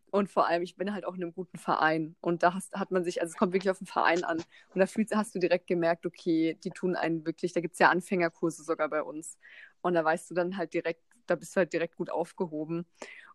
[0.10, 2.16] Und vor allem, ich bin halt auch in einem guten Verein.
[2.22, 4.38] Und da hast, hat man sich, also es kommt wirklich auf den Verein an.
[4.38, 7.80] Und da fühlst, hast du direkt gemerkt, okay, die tun einen wirklich, da gibt es
[7.80, 9.40] ja Anfängerkurse sogar bei uns.
[9.82, 12.86] Und da weißt du dann halt direkt, da bist du halt direkt gut aufgehoben.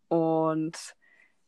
[0.08, 0.76] Und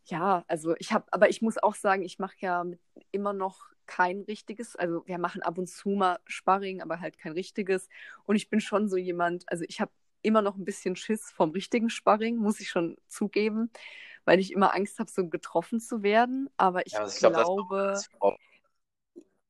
[0.07, 2.65] ja, also ich habe, aber ich muss auch sagen, ich mache ja
[3.11, 7.33] immer noch kein richtiges, also wir machen ab und zu mal Sparring, aber halt kein
[7.33, 7.89] richtiges.
[8.25, 9.91] Und ich bin schon so jemand, also ich habe
[10.23, 13.71] immer noch ein bisschen Schiss vom richtigen Sparring, muss ich schon zugeben,
[14.25, 16.49] weil ich immer Angst habe, so getroffen zu werden.
[16.57, 18.37] Aber ich Ja, also ich glaube, das ist auch glaube, als Frau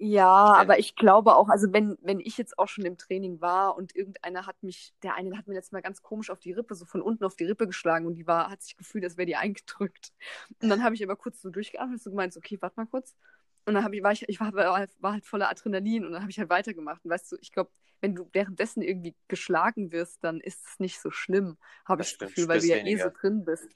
[0.03, 0.61] ja, Okay.
[0.63, 3.95] aber ich glaube auch, also wenn, wenn ich jetzt auch schon im Training war und
[3.95, 6.87] irgendeiner hat mich, der eine hat mir letztes Mal ganz komisch auf die Rippe, so
[6.87, 9.37] von unten auf die Rippe geschlagen und die war, hat sich gefühlt, als wäre die
[9.37, 10.13] eingedrückt.
[10.63, 13.15] Und dann habe ich aber kurz so durchgeatmet, so gemeint, so, okay, warte mal kurz.
[13.67, 16.13] Und dann habe ich, war ich, ich war, war, halt, war halt voller Adrenalin und
[16.13, 17.05] dann habe ich halt weitergemacht.
[17.05, 20.99] Und weißt du, ich glaube, wenn du währenddessen irgendwie geschlagen wirst, dann ist es nicht
[21.01, 23.69] so schlimm, habe ich das Gefühl, weil du ja eh so drin bist.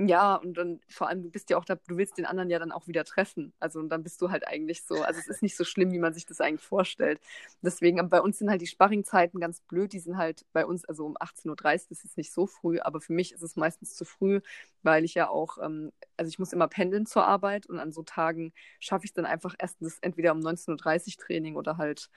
[0.00, 2.60] Ja, und dann vor allem, du bist ja auch da, du willst den anderen ja
[2.60, 3.52] dann auch wieder treffen.
[3.58, 5.98] Also und dann bist du halt eigentlich so, also es ist nicht so schlimm, wie
[5.98, 7.20] man sich das eigentlich vorstellt.
[7.62, 9.92] Deswegen, bei uns sind halt die Sparringzeiten ganz blöd.
[9.92, 13.00] Die sind halt bei uns, also um 18.30 Uhr, das ist nicht so früh, aber
[13.00, 14.40] für mich ist es meistens zu früh,
[14.84, 18.04] weil ich ja auch, ähm, also ich muss immer pendeln zur Arbeit und an so
[18.04, 22.08] Tagen schaffe ich es dann einfach erstens entweder um 19.30 Uhr Training oder halt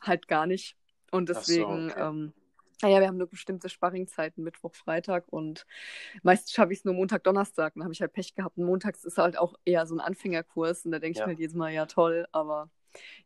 [0.00, 0.76] halt gar nicht.
[1.12, 2.00] Und Ach so, deswegen, okay.
[2.00, 2.32] ähm,
[2.82, 5.66] naja, wir haben nur bestimmte Sparringzeiten, Mittwoch, Freitag und
[6.22, 7.74] meistens schaffe ich es nur Montag, Donnerstag.
[7.74, 8.58] Dann habe ich halt Pech gehabt.
[8.58, 11.26] Und montags ist halt auch eher so ein Anfängerkurs und da denke ich Ja.
[11.26, 12.70] mir halt jedes Mal, ja toll, aber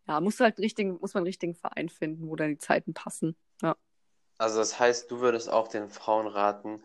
[0.09, 2.95] ja, musst du halt richtigen, muss man einen richtigen Verein finden, wo dann die Zeiten
[2.95, 3.37] passen.
[3.63, 3.77] Ja.
[4.39, 6.83] Also das heißt, du würdest auch den Frauen raten,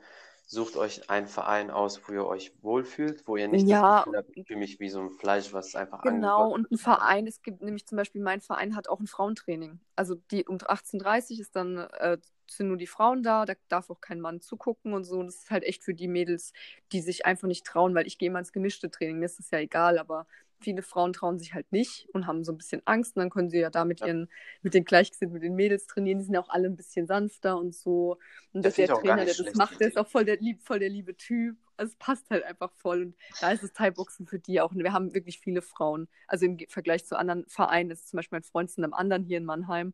[0.49, 4.29] sucht euch einen Verein aus, wo ihr euch wohlfühlt, wo ihr nicht Ja, das habt,
[4.35, 6.77] ich fühle mich wie so ein Fleisch, was einfach Genau, und ein.
[6.77, 9.81] Verein, es gibt nämlich zum Beispiel, mein Verein hat auch ein Frauentraining.
[9.97, 12.17] Also die um 18.30 Uhr ist dann, äh,
[12.49, 15.19] sind nur die Frauen da, da darf auch kein Mann zugucken und so.
[15.19, 16.53] Und das ist halt echt für die Mädels,
[16.93, 19.51] die sich einfach nicht trauen, weil ich gehe immer ins gemischte Training, mir ist das
[19.51, 20.25] ja egal, aber
[20.59, 23.49] viele Frauen trauen sich halt nicht und haben so ein bisschen Angst und dann können
[23.49, 24.29] sie ja da mit ihren,
[24.61, 27.57] mit den Gleichgesinnten, mit den Mädels trainieren, die sind ja auch alle ein bisschen sanfter
[27.57, 28.17] und so.
[28.53, 30.79] Und Das dass der Trainer, der das macht, der ist auch voll der lieb, voll
[30.79, 31.57] der liebe Typ.
[31.77, 33.03] Also es passt halt einfach voll.
[33.03, 34.71] Und da ist das Thai-Boxen für die auch.
[34.71, 36.09] Und wir haben wirklich viele Frauen.
[36.27, 39.37] Also im Vergleich zu anderen Vereinen ist zum Beispiel mein Freund in einem anderen hier
[39.37, 39.93] in Mannheim.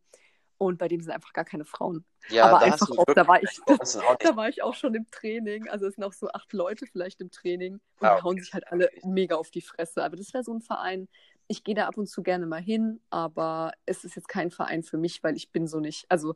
[0.57, 2.05] Und bei dem sind einfach gar keine Frauen.
[2.29, 3.49] Ja, Aber da einfach auch, da war ich,
[4.19, 5.67] da war ich auch schon im Training.
[5.67, 7.73] Also es sind auch so acht Leute vielleicht im Training.
[7.99, 10.03] Und Ah, die hauen sich halt alle mega auf die Fresse.
[10.03, 11.09] Aber das wäre so ein Verein.
[11.47, 14.81] Ich gehe da ab und zu gerne mal hin, aber es ist jetzt kein Verein
[14.81, 16.05] für mich, weil ich bin so nicht.
[16.09, 16.35] Also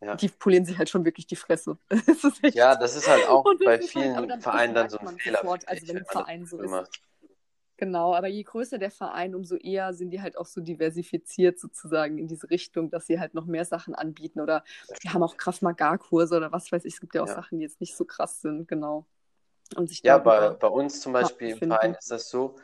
[0.00, 0.14] Ja.
[0.14, 1.78] die polieren sich halt schon wirklich die Fresse.
[1.88, 2.54] Das.
[2.54, 5.38] Ja, das ist halt auch bei halt- vielen das Vereinen dann so ein Fehler.
[5.40, 6.70] sofort, also wenn ein Verein so ist.
[6.70, 7.00] macht.
[7.78, 12.16] Genau, aber je größer der Verein, umso eher sind die halt auch so diversifiziert sozusagen
[12.16, 14.64] in diese Richtung, dass sie halt noch mehr Sachen anbieten oder
[15.02, 16.94] wir haben auch Kraft Magar-Kurse oder was weiß ich.
[16.94, 17.34] Es gibt ja auch Ja.
[17.34, 19.06] Sachen, die jetzt nicht so krass sind, genau.
[19.76, 21.58] Und sich Ja, bei, bei uns zum Beispiel im.
[21.68, 22.56] Verein ist das so,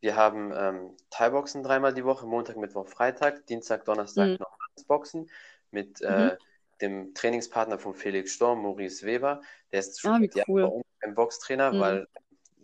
[0.00, 4.38] wir haben ähm, Thai-Boxen dreimal die Woche, Montag, Mittwoch, Freitag, Dienstag, Donnerstag Mhm.
[4.38, 4.50] noch
[4.86, 5.30] Boxen
[5.70, 6.36] mit äh,
[6.80, 9.40] dem Trainingspartner von Felix Storm, Maurice Weber.
[9.72, 10.62] Der ist schon Ah, cool.
[10.62, 11.78] bei uns ein Boxtrainer, Mhm.
[11.78, 12.06] weil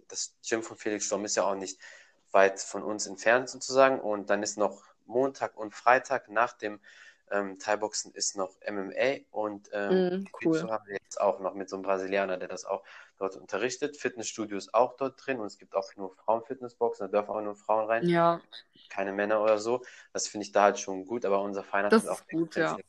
[0.09, 1.81] das Gym von Felix Storm ist ja auch nicht
[2.33, 4.01] weit von uns entfernt sozusagen.
[4.01, 6.81] Und dann ist noch Montag und Freitag nach dem
[7.31, 10.69] ähm, Thai-Boxen ist noch MMA und ähm, Mhm, cool.
[10.71, 12.85] Haben wir jetzt auch noch mit so einem Brasilianer, der das auch
[13.19, 13.97] dort unterrichtet.
[13.97, 17.57] Fitnessstudio ist auch dort drin und es gibt auch nur Frauen-Fitnessboxen, da dürfen auch nur
[17.57, 18.41] Frauen rein, Ja,
[18.89, 19.85] keine Männer oder so.
[20.13, 22.57] Das finde ich da halt schon gut, aber unser Verein hat Das halt auch gut,
[22.57, 22.81] ja.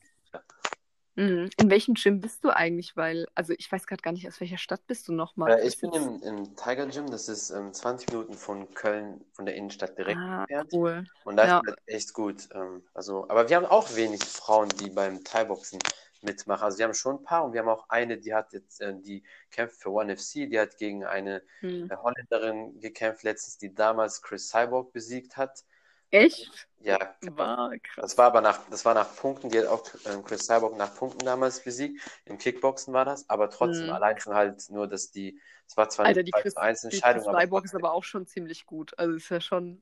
[1.18, 1.50] Mhm.
[1.58, 2.96] In welchem Gym bist du eigentlich?
[2.96, 5.58] Weil, also ich weiß gerade gar nicht, aus welcher Stadt bist du nochmal?
[5.60, 9.46] Äh, ich bin im, im Tiger Gym, das ist ähm, 20 Minuten von Köln, von
[9.46, 10.72] der Innenstadt direkt Ah, entfernt.
[10.74, 11.06] cool.
[11.26, 11.58] Und da Ja.
[11.60, 12.48] ist halt echt gut.
[12.54, 15.80] Ähm, also, aber wir haben auch wenig Frauen, die beim Thai-Boxen
[16.22, 16.64] mitmachen.
[16.64, 18.94] Also wir haben schon ein paar und wir haben auch eine, die hat jetzt, äh,
[19.00, 21.90] die kämpft für One FC, die hat gegen eine Hm.
[21.90, 25.64] äh, Holländerin gekämpft letztens, die damals Chris Cyborg besiegt hat.
[26.12, 26.68] Echt?
[26.80, 27.96] Ja, War krass.
[28.04, 30.96] das war aber nach, das war nach Punkten, die hat auch ähm, Chris Cyborg nach
[30.96, 32.00] Punkten damals besiegt.
[32.26, 33.94] Im Kickboxen war das, aber trotzdem Mhm.
[33.94, 36.82] allein schon halt nur, dass die, es war zwar Alter, nicht die 2 Chris, 1
[36.82, 38.98] die Entscheidung, Chris Cyborg ist aber auch schon ziemlich gut.
[38.98, 39.82] Also ist ja schon.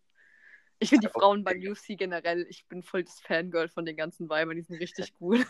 [0.79, 3.95] Ich finde die Cyborg- Frauen beim UFC generell, ich bin voll das Fangirl von den
[3.97, 5.45] ganzen Weibern, die sind richtig cool.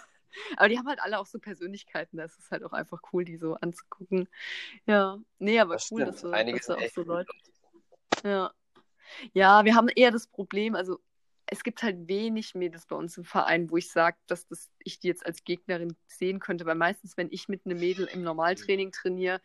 [0.57, 3.37] Aber die haben halt alle auch so Persönlichkeiten, das ist halt auch einfach cool, die
[3.37, 4.27] so anzugucken.
[4.85, 6.15] Ja, nee, aber das cool, stimmt.
[6.15, 7.07] dass du, Einige dass auch so gut.
[7.07, 7.31] Leute.
[8.23, 8.51] Ja.
[9.33, 10.99] Ja, wir haben eher das Problem, also
[11.47, 14.99] es gibt halt wenig Mädels bei uns im Verein, wo ich sage, dass das, ich
[14.99, 18.91] die jetzt als Gegnerin sehen könnte, weil meistens, wenn ich mit einem Mädel im Normaltraining
[18.91, 19.41] trainiere,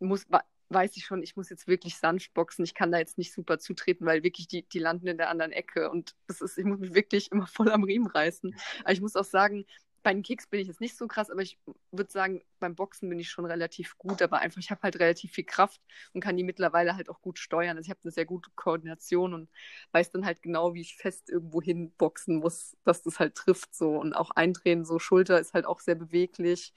[0.00, 0.26] muss,
[0.68, 2.64] weiß ich schon, ich muss jetzt wirklich sanft boxen.
[2.64, 5.52] Ich kann da jetzt nicht super zutreten, weil wirklich die, die landen in der anderen
[5.52, 8.54] Ecke und das ist, ich muss mich wirklich immer voll am Riemen reißen.
[8.80, 9.64] Aber ich muss auch sagen,
[10.04, 11.58] bei den Kicks bin ich jetzt nicht so krass, aber ich
[11.90, 15.32] würde sagen, beim Boxen bin ich schon relativ gut, aber einfach, ich habe halt relativ
[15.32, 15.80] viel Kraft
[16.12, 17.76] und kann die mittlerweile halt auch gut steuern.
[17.76, 19.48] Also ich habe eine sehr gute Koordination und
[19.92, 23.74] weiß dann halt genau, wie ich fest irgendwo hin boxen muss, dass das halt trifft
[23.74, 26.74] so und auch eindrehen, so Schulter ist halt auch sehr beweglich.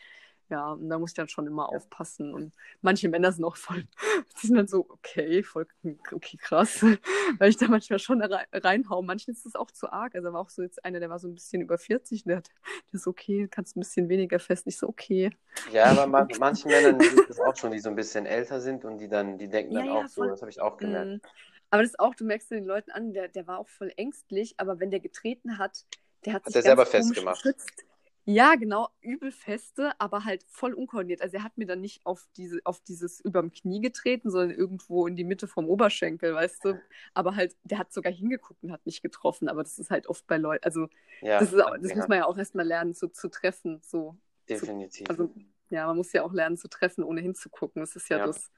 [0.49, 2.33] Ja, und da muss ich dann schon immer aufpassen.
[2.33, 3.85] Und manche Männer sind auch voll,
[4.41, 5.67] die sind dann so, okay, voll,
[6.11, 6.81] okay, krass.
[7.39, 9.01] Weil ich da manchmal schon rein, reinhau.
[9.01, 10.15] Manchen ist das auch zu arg.
[10.15, 12.49] Also war auch so jetzt einer, der war so ein bisschen über 40, der hat,
[12.91, 14.67] der ist okay, kannst ein bisschen weniger fest.
[14.67, 15.31] Ich so, okay.
[15.73, 18.85] Ja, aber man, manchen Männern gibt es auch schon, die so ein bisschen älter sind
[18.85, 20.29] und die dann, die denken Ja, dann ja, auch so, voll.
[20.29, 21.07] das habe ich auch gemerkt.
[21.11, 21.21] Mhm.
[21.69, 24.55] Aber das ist auch, du merkst den Leuten an, der, der war auch voll ängstlich,
[24.57, 25.85] aber wenn der getreten hat,
[26.25, 27.43] der hat, Hat sich er selber festgemacht.
[27.43, 27.85] geschützt.
[28.29, 31.21] Ja, genau, übel feste, aber halt voll unkoordiniert.
[31.21, 35.07] Also er hat mir dann nicht auf diese, auf dieses überm Knie getreten, sondern irgendwo
[35.07, 36.81] in die Mitte vom Oberschenkel, weißt du.
[37.13, 39.47] Aber halt, der hat sogar hingeguckt und hat nicht getroffen.
[39.47, 40.87] Aber das ist halt oft bei Leuten, also
[41.21, 43.79] Ja, das, ist das Anfänger, muss man ja auch erstmal lernen zu, zu treffen.
[43.81, 44.17] So.
[44.49, 45.07] definitiv.
[45.09, 45.29] Also
[45.69, 47.81] ja, man muss ja auch lernen zu treffen, ohne hinzugucken.
[47.81, 48.27] Das ist ja, Ja.
[48.27, 48.51] das.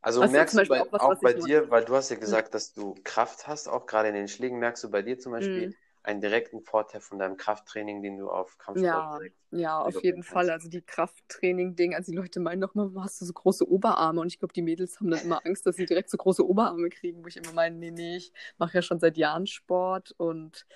[0.00, 2.16] Also Was merkst du bei, auch was, auch was bei dir, weil du hast ja
[2.16, 5.32] gesagt, dass du Kraft hast, auch gerade in den Schlägen, merkst du bei dir zum
[5.32, 5.74] Beispiel Mhm.
[6.04, 10.46] Einen direkten Vorteil von deinem Krafttraining, den du auf Kampfsport Ja, ja, auf jeden Fall.
[10.46, 10.50] kannst.
[10.50, 14.20] Also die Krafttraining-Ding, also die Leute meinen doch mal, hast du so große Oberarme?
[14.20, 16.88] Und ich glaube, die Mädels haben dann immer Angst, dass sie direkt so große Oberarme
[16.88, 20.66] kriegen, wo ich immer meine, nee, nee, ich mache ja schon seit Jahren Sport und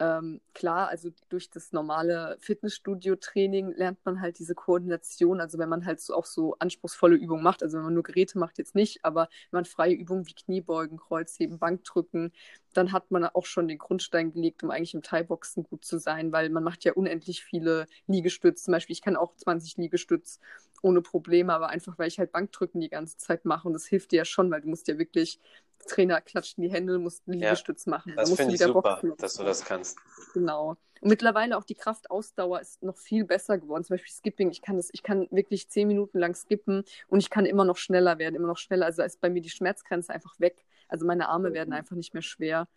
[0.00, 5.40] ähm, klar, also durch das normale Fitnessstudio-Training lernt man halt diese Koordination.
[5.40, 8.38] Also wenn man halt so auch so anspruchsvolle Übungen macht, also wenn man nur Geräte
[8.38, 12.32] macht, jetzt nicht, aber wenn man freie Übungen wie Kniebeugen, Kreuzheben, Bankdrücken,
[12.74, 16.32] dann hat man auch schon den Grundstein gelegt, um eigentlich im Thai-Boxen gut zu sein,
[16.32, 18.64] weil man macht ja unendlich viele Liegestütze.
[18.64, 20.38] Zum Beispiel, ich kann auch 20 Liegestütz
[20.82, 24.12] ohne Probleme, aber einfach, weil ich halt Bankdrücken die ganze Zeit mache und das hilft
[24.12, 25.40] dir ja schon, weil du musst ja wirklich,
[25.86, 28.12] Trainer klatscht in die Hände, musst einen Ja, Liegestütz machen.
[28.16, 29.16] Das finde ich super, boxen.
[29.18, 29.98] dass du das kannst.
[30.34, 30.76] Genau.
[31.00, 33.84] Und mittlerweile auch die Kraftausdauer ist noch viel besser geworden.
[33.84, 34.50] Zum Beispiel Skipping.
[34.50, 37.76] Ich kann das, ich kann wirklich zehn Minuten lang skippen und ich kann immer noch
[37.76, 38.86] schneller werden, immer noch schneller.
[38.86, 42.22] Also ist bei mir die Schmerzgrenze einfach weg, Also meine Arme werden einfach nicht mehr
[42.22, 42.68] schwer.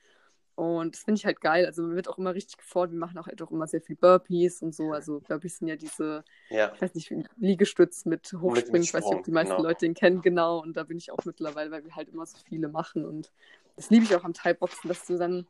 [0.56, 1.66] Und das finde ich halt geil.
[1.66, 2.92] Also mir wird auch immer richtig gefordert.
[2.94, 4.92] Wir machen auch, halt auch immer sehr viel Burpees und so.
[4.92, 8.74] Also Burpees sind ja diese, Ja, ich weiß nicht, Liegestütz mit Hochspringen.
[8.74, 9.68] mit ich weiß nicht, ob die meisten genau.
[9.68, 10.60] Leute den kennen, genau.
[10.62, 13.06] Und da bin ich auch mittlerweile, weil wir halt immer so viele machen.
[13.06, 13.32] Und
[13.76, 15.48] das liebe ich auch am Thai-Boxen, dass du dann,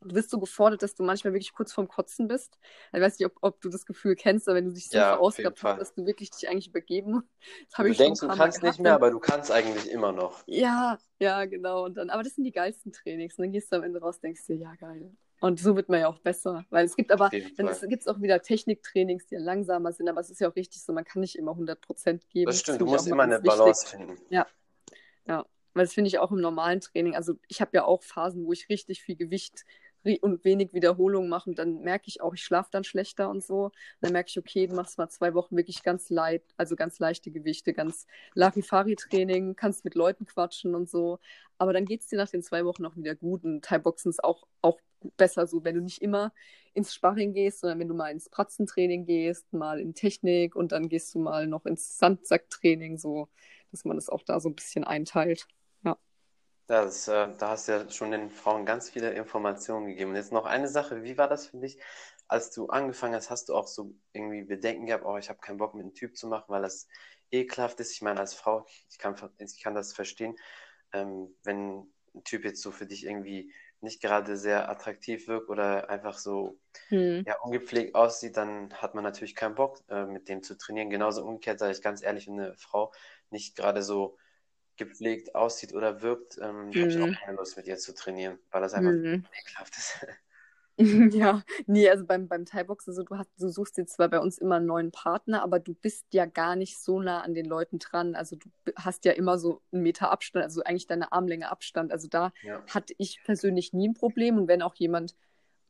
[0.00, 2.58] du bist so gefordert, dass du manchmal wirklich kurz vorm Kotzen bist.
[2.92, 5.10] Ich weiß nicht, ob, ob du das Gefühl kennst, aber wenn du dich so Ja,
[5.16, 7.22] verausgabt hast, dass du wirklich dich eigentlich übergeben.
[7.70, 10.44] Das Du ich denkst, du kannst nicht mehr, aber du kannst eigentlich immer noch.
[10.46, 11.84] ja, ja, genau.
[11.84, 13.36] Und dann, aber das sind die geilsten Trainings.
[13.38, 15.14] Und dann gehst du am Ende raus, denkst dir, ja, geil.
[15.40, 16.64] Und so wird man ja auch besser.
[16.70, 20.20] Weil es gibt aber, dann gibt es auch wieder Techniktrainings, die ja langsamer sind, aber
[20.20, 22.46] es ist ja auch richtig so, man kann nicht immer 100% geben.
[22.46, 23.58] Das Das stimmt, du ich auch musst immer eine ganz wichtig.
[23.58, 24.18] Balance finden.
[24.30, 24.46] Ja,
[25.26, 25.46] ja.
[25.74, 27.14] Weil das finde ich auch im normalen Training.
[27.16, 29.64] Also ich habe ja auch Phasen, wo ich richtig viel Gewicht
[30.20, 33.64] und wenig Wiederholungen mache und dann merke ich auch, ich schlafe dann schlechter und so.
[33.64, 36.98] Und dann merke ich, okay, du machst mal zwei Wochen wirklich ganz leicht, also ganz
[36.98, 41.18] leichte Gewichte, ganz Larifari-Training, kannst mit Leuten quatschen und so.
[41.58, 43.44] Aber dann geht es dir nach den zwei Wochen auch wieder gut.
[43.44, 44.80] Und Thai-Boxen ist auch, auch
[45.16, 46.32] besser so, wenn du nicht immer
[46.74, 50.88] ins Sparring gehst, sondern wenn du mal ins Pratzentraining gehst, mal in Technik und dann
[50.88, 53.28] gehst du mal noch ins Sandsacktraining, so,
[53.70, 55.46] dass man das auch da so ein bisschen einteilt.
[56.66, 60.10] Das, äh, da hast du ja schon den Frauen ganz viele Informationen gegeben.
[60.10, 61.80] Und jetzt noch eine Sache, wie war das für dich,
[62.28, 65.58] als du angefangen hast, hast du auch so irgendwie Bedenken gehabt, oh, ich habe keinen
[65.58, 66.88] Bock mit einem Typ zu machen, weil das
[67.30, 67.92] ekelhaft ist.
[67.92, 70.36] Ich meine, als Frau, ich kann, ich kann das verstehen,
[70.92, 75.88] ähm, wenn ein Typ jetzt so für dich irgendwie nicht gerade sehr attraktiv wirkt oder
[75.90, 77.26] einfach so Hm.
[77.26, 80.90] ja, ungepflegt aussieht, dann hat man natürlich keinen Bock, äh, mit dem zu trainieren.
[80.90, 82.92] Genauso umgekehrt, sage ich ganz ehrlich, wenn eine Frau
[83.30, 84.16] nicht gerade so
[84.78, 87.18] gepflegt aussieht oder wirkt, ähm, habe ich auch Mhm.
[87.24, 89.26] keine Lust, mit ihr zu trainieren, weil das einfach Hm.
[89.40, 90.06] ekelhaft ist.
[91.12, 94.38] Ja, nee, also beim, beim Thai-Boxen, so, du, hast, du suchst dir zwar bei uns
[94.38, 97.78] immer einen neuen Partner, aber du bist ja gar nicht so nah an den Leuten
[97.78, 98.14] dran.
[98.14, 101.92] Also du hast ja immer so einen Meter Abstand, also eigentlich deine Armlänge Abstand.
[101.92, 102.62] Also da Ja.
[102.66, 104.36] hatte ich persönlich nie ein Problem.
[104.36, 105.16] Und wenn auch jemand,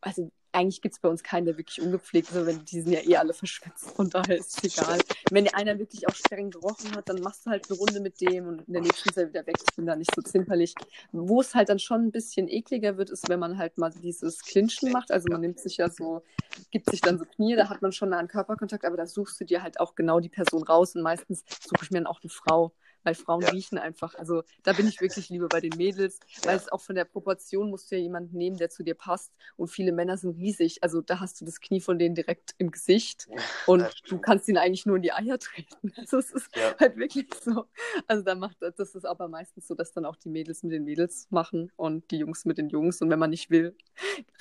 [0.00, 3.00] also eigentlich gibt es bei uns keinen, der wirklich ungepflegt ist, wenn, die sind ja
[3.00, 4.98] eh alle verschwitzt, von daher ist es egal.
[5.30, 8.48] Wenn einer wirklich auch streng gerochen hat, dann machst du halt eine Runde mit dem
[8.48, 9.56] und in der nächsten ist er wieder weg.
[9.68, 10.74] Ich bin da nicht so zimperlich.
[11.12, 14.40] Wo es halt dann schon ein bisschen ekliger wird, ist, wenn man halt mal dieses
[14.40, 15.10] Clinchen macht.
[15.10, 16.22] Also man nimmt sich ja so,
[16.70, 19.44] gibt sich dann so Knie, da hat man schon einen Körperkontakt, aber da suchst du
[19.44, 22.30] dir halt auch genau die Person raus und meistens suche ich mir dann auch eine
[22.30, 22.72] Frau.
[23.06, 23.50] Weil Frauen Ja.
[23.50, 24.16] riechen einfach.
[24.16, 26.60] Also da bin ich wirklich lieber bei den Mädels, weil Ja.
[26.60, 29.32] es auch von der Proportion musst du ja jemanden nehmen, der zu dir passt.
[29.56, 30.82] Und viele Männer sind riesig.
[30.82, 33.28] Also da hast du das Knie von denen direkt im Gesicht
[33.68, 35.92] und Das du kannst ihnen eigentlich nur in die Eier treten.
[35.96, 36.74] Also es ist Ja.
[36.80, 37.66] halt wirklich so.
[38.08, 40.82] Also da macht das ist aber meistens so, dass dann auch die Mädels mit den
[40.82, 43.00] Mädels machen und die Jungs mit den Jungs.
[43.00, 43.76] Und wenn man nicht will,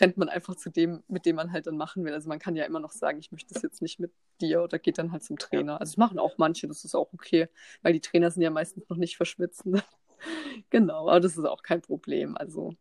[0.02, 2.14] rennt man einfach zu dem, mit dem man halt dann machen will.
[2.14, 4.80] Also man kann ja immer noch sagen, ich möchte das jetzt nicht mit dir oder
[4.80, 5.80] geht dann halt zum Trainer.
[5.80, 7.48] Also das machen auch manche, das ist auch okay,
[7.84, 9.82] weil die Trainer sind ja meistens noch nicht verschwitzen.
[10.70, 12.36] genau, aber das ist auch kein Problem.
[12.38, 12.74] Also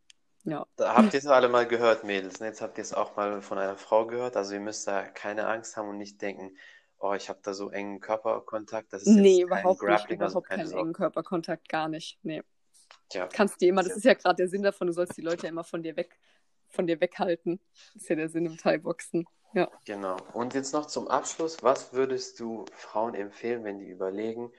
[0.45, 0.67] ja.
[0.77, 2.41] Da habt ihr es alle mal gehört, Mädels.
[2.41, 2.47] ne?
[2.47, 4.37] Jetzt habt ihr es auch mal von einer Frau gehört.
[4.37, 6.57] Also ihr müsst da keine Angst haben und nicht denken,
[6.99, 8.93] oh, ich habe da so engen Körperkontakt.
[8.93, 9.89] Das ist Nee, jetzt kein überhaupt nicht.
[9.91, 12.19] Grappling, also Überhaupt keine keinen engen Körperkontakt, gar nicht.
[12.23, 12.43] Nee.
[13.09, 15.45] Tja, Kannst dir immer, das ist ja gerade der Sinn davon, du sollst die Leute
[15.45, 16.19] ja immer von dir weg,
[16.69, 17.61] von dir weghalten.
[17.95, 19.27] Das ist ja der Sinn im Thai-Boxen.
[19.55, 19.71] Ja.
[19.87, 20.17] genau.
[20.33, 21.63] Und jetzt noch zum Abschluss.
[21.63, 24.51] Was würdest du Frauen empfehlen, wenn die überlegen,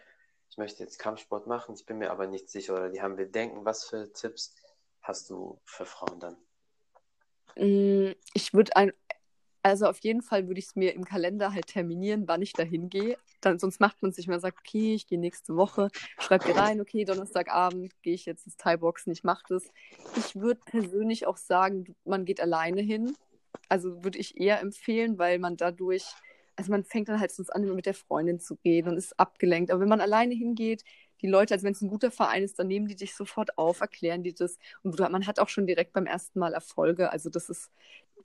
[0.55, 3.65] ich möchte jetzt Kampfsport machen, ich bin mir aber nicht sicher oder die haben Bedenken.
[3.65, 4.55] Was für Tipps
[5.01, 6.37] hast du für Frauen dann?
[7.57, 8.93] Mm, Ich würde ein,
[9.63, 12.87] also auf jeden Fall würde ich es mir im Kalender halt terminieren, wann ich dahin
[12.87, 13.17] gehe.
[13.41, 15.89] Dann, sonst macht man sich mal sagt, okay, ich gehe nächste Woche,
[16.19, 19.65] schreibt ihr rein, okay, Donnerstagabend gehe ich jetzt ins Thai-Boxen, ich mache das.
[20.15, 23.17] Ich würde persönlich auch sagen, man geht alleine hin.
[23.67, 26.05] Also würde ich eher empfehlen, weil man dadurch,
[26.55, 29.71] also man fängt dann halt sonst an, mit der Freundin zu reden und ist abgelenkt.
[29.71, 30.83] Aber wenn man alleine hingeht,
[31.21, 33.81] die Leute, also wenn es ein guter Verein ist, dann nehmen die dich sofort auf,
[33.81, 34.57] erklären die das.
[34.83, 37.11] Und man hat auch schon direkt beim ersten Mal Erfolge.
[37.11, 37.71] Also das ist,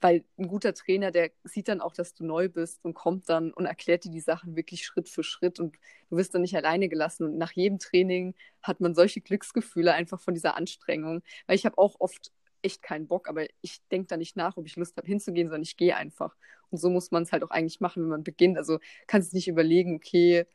[0.01, 3.53] weil ein guter Trainer, der sieht dann auch, dass du neu bist und kommt dann
[3.53, 5.77] und erklärt dir die Sachen wirklich Schritt für Schritt und
[6.09, 7.25] du wirst dann nicht alleine gelassen.
[7.25, 11.21] Und nach jedem Training hat man solche Glücksgefühle einfach von dieser Anstrengung.
[11.47, 14.65] Weil ich habe auch oft echt keinen Bock, aber ich denke da nicht nach, ob
[14.65, 16.35] ich Lust habe hinzugehen, sondern ich gehe einfach.
[16.69, 18.57] Und so muss man es halt auch eigentlich machen, wenn man beginnt.
[18.57, 20.45] Also kannst nicht überlegen, okay,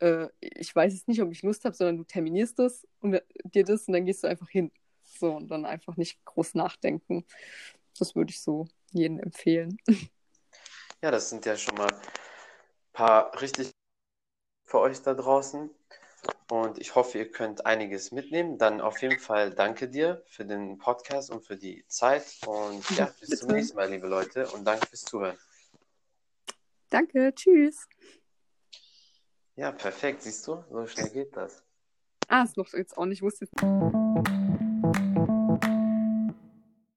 [0.00, 3.64] äh, ich weiß jetzt nicht, ob ich Lust habe, sondern du terminierst das und dir
[3.64, 4.72] das und dann gehst du einfach hin.
[5.02, 7.24] So, und dann einfach nicht groß nachdenken.
[7.98, 9.78] Das würde ich so jedem empfehlen.
[11.02, 12.00] Ja, das sind ja schon mal ein
[12.94, 13.70] paar richtig
[14.64, 15.70] für euch da draußen.
[16.48, 18.56] Und ich hoffe, ihr könnt einiges mitnehmen.
[18.56, 22.24] Dann auf jeden Fall danke dir für den Podcast und für die Zeit.
[22.46, 24.46] Und ja, bis zum nächsten Mal, liebe Leute.
[24.48, 25.38] Und danke fürs Zuhören.
[26.88, 27.88] Danke, tschüss.
[29.56, 30.22] Ja, perfekt.
[30.22, 31.64] Siehst du, so schnell geht das.
[32.28, 33.48] Ah, ist noch jetzt auch nicht, ich wusste.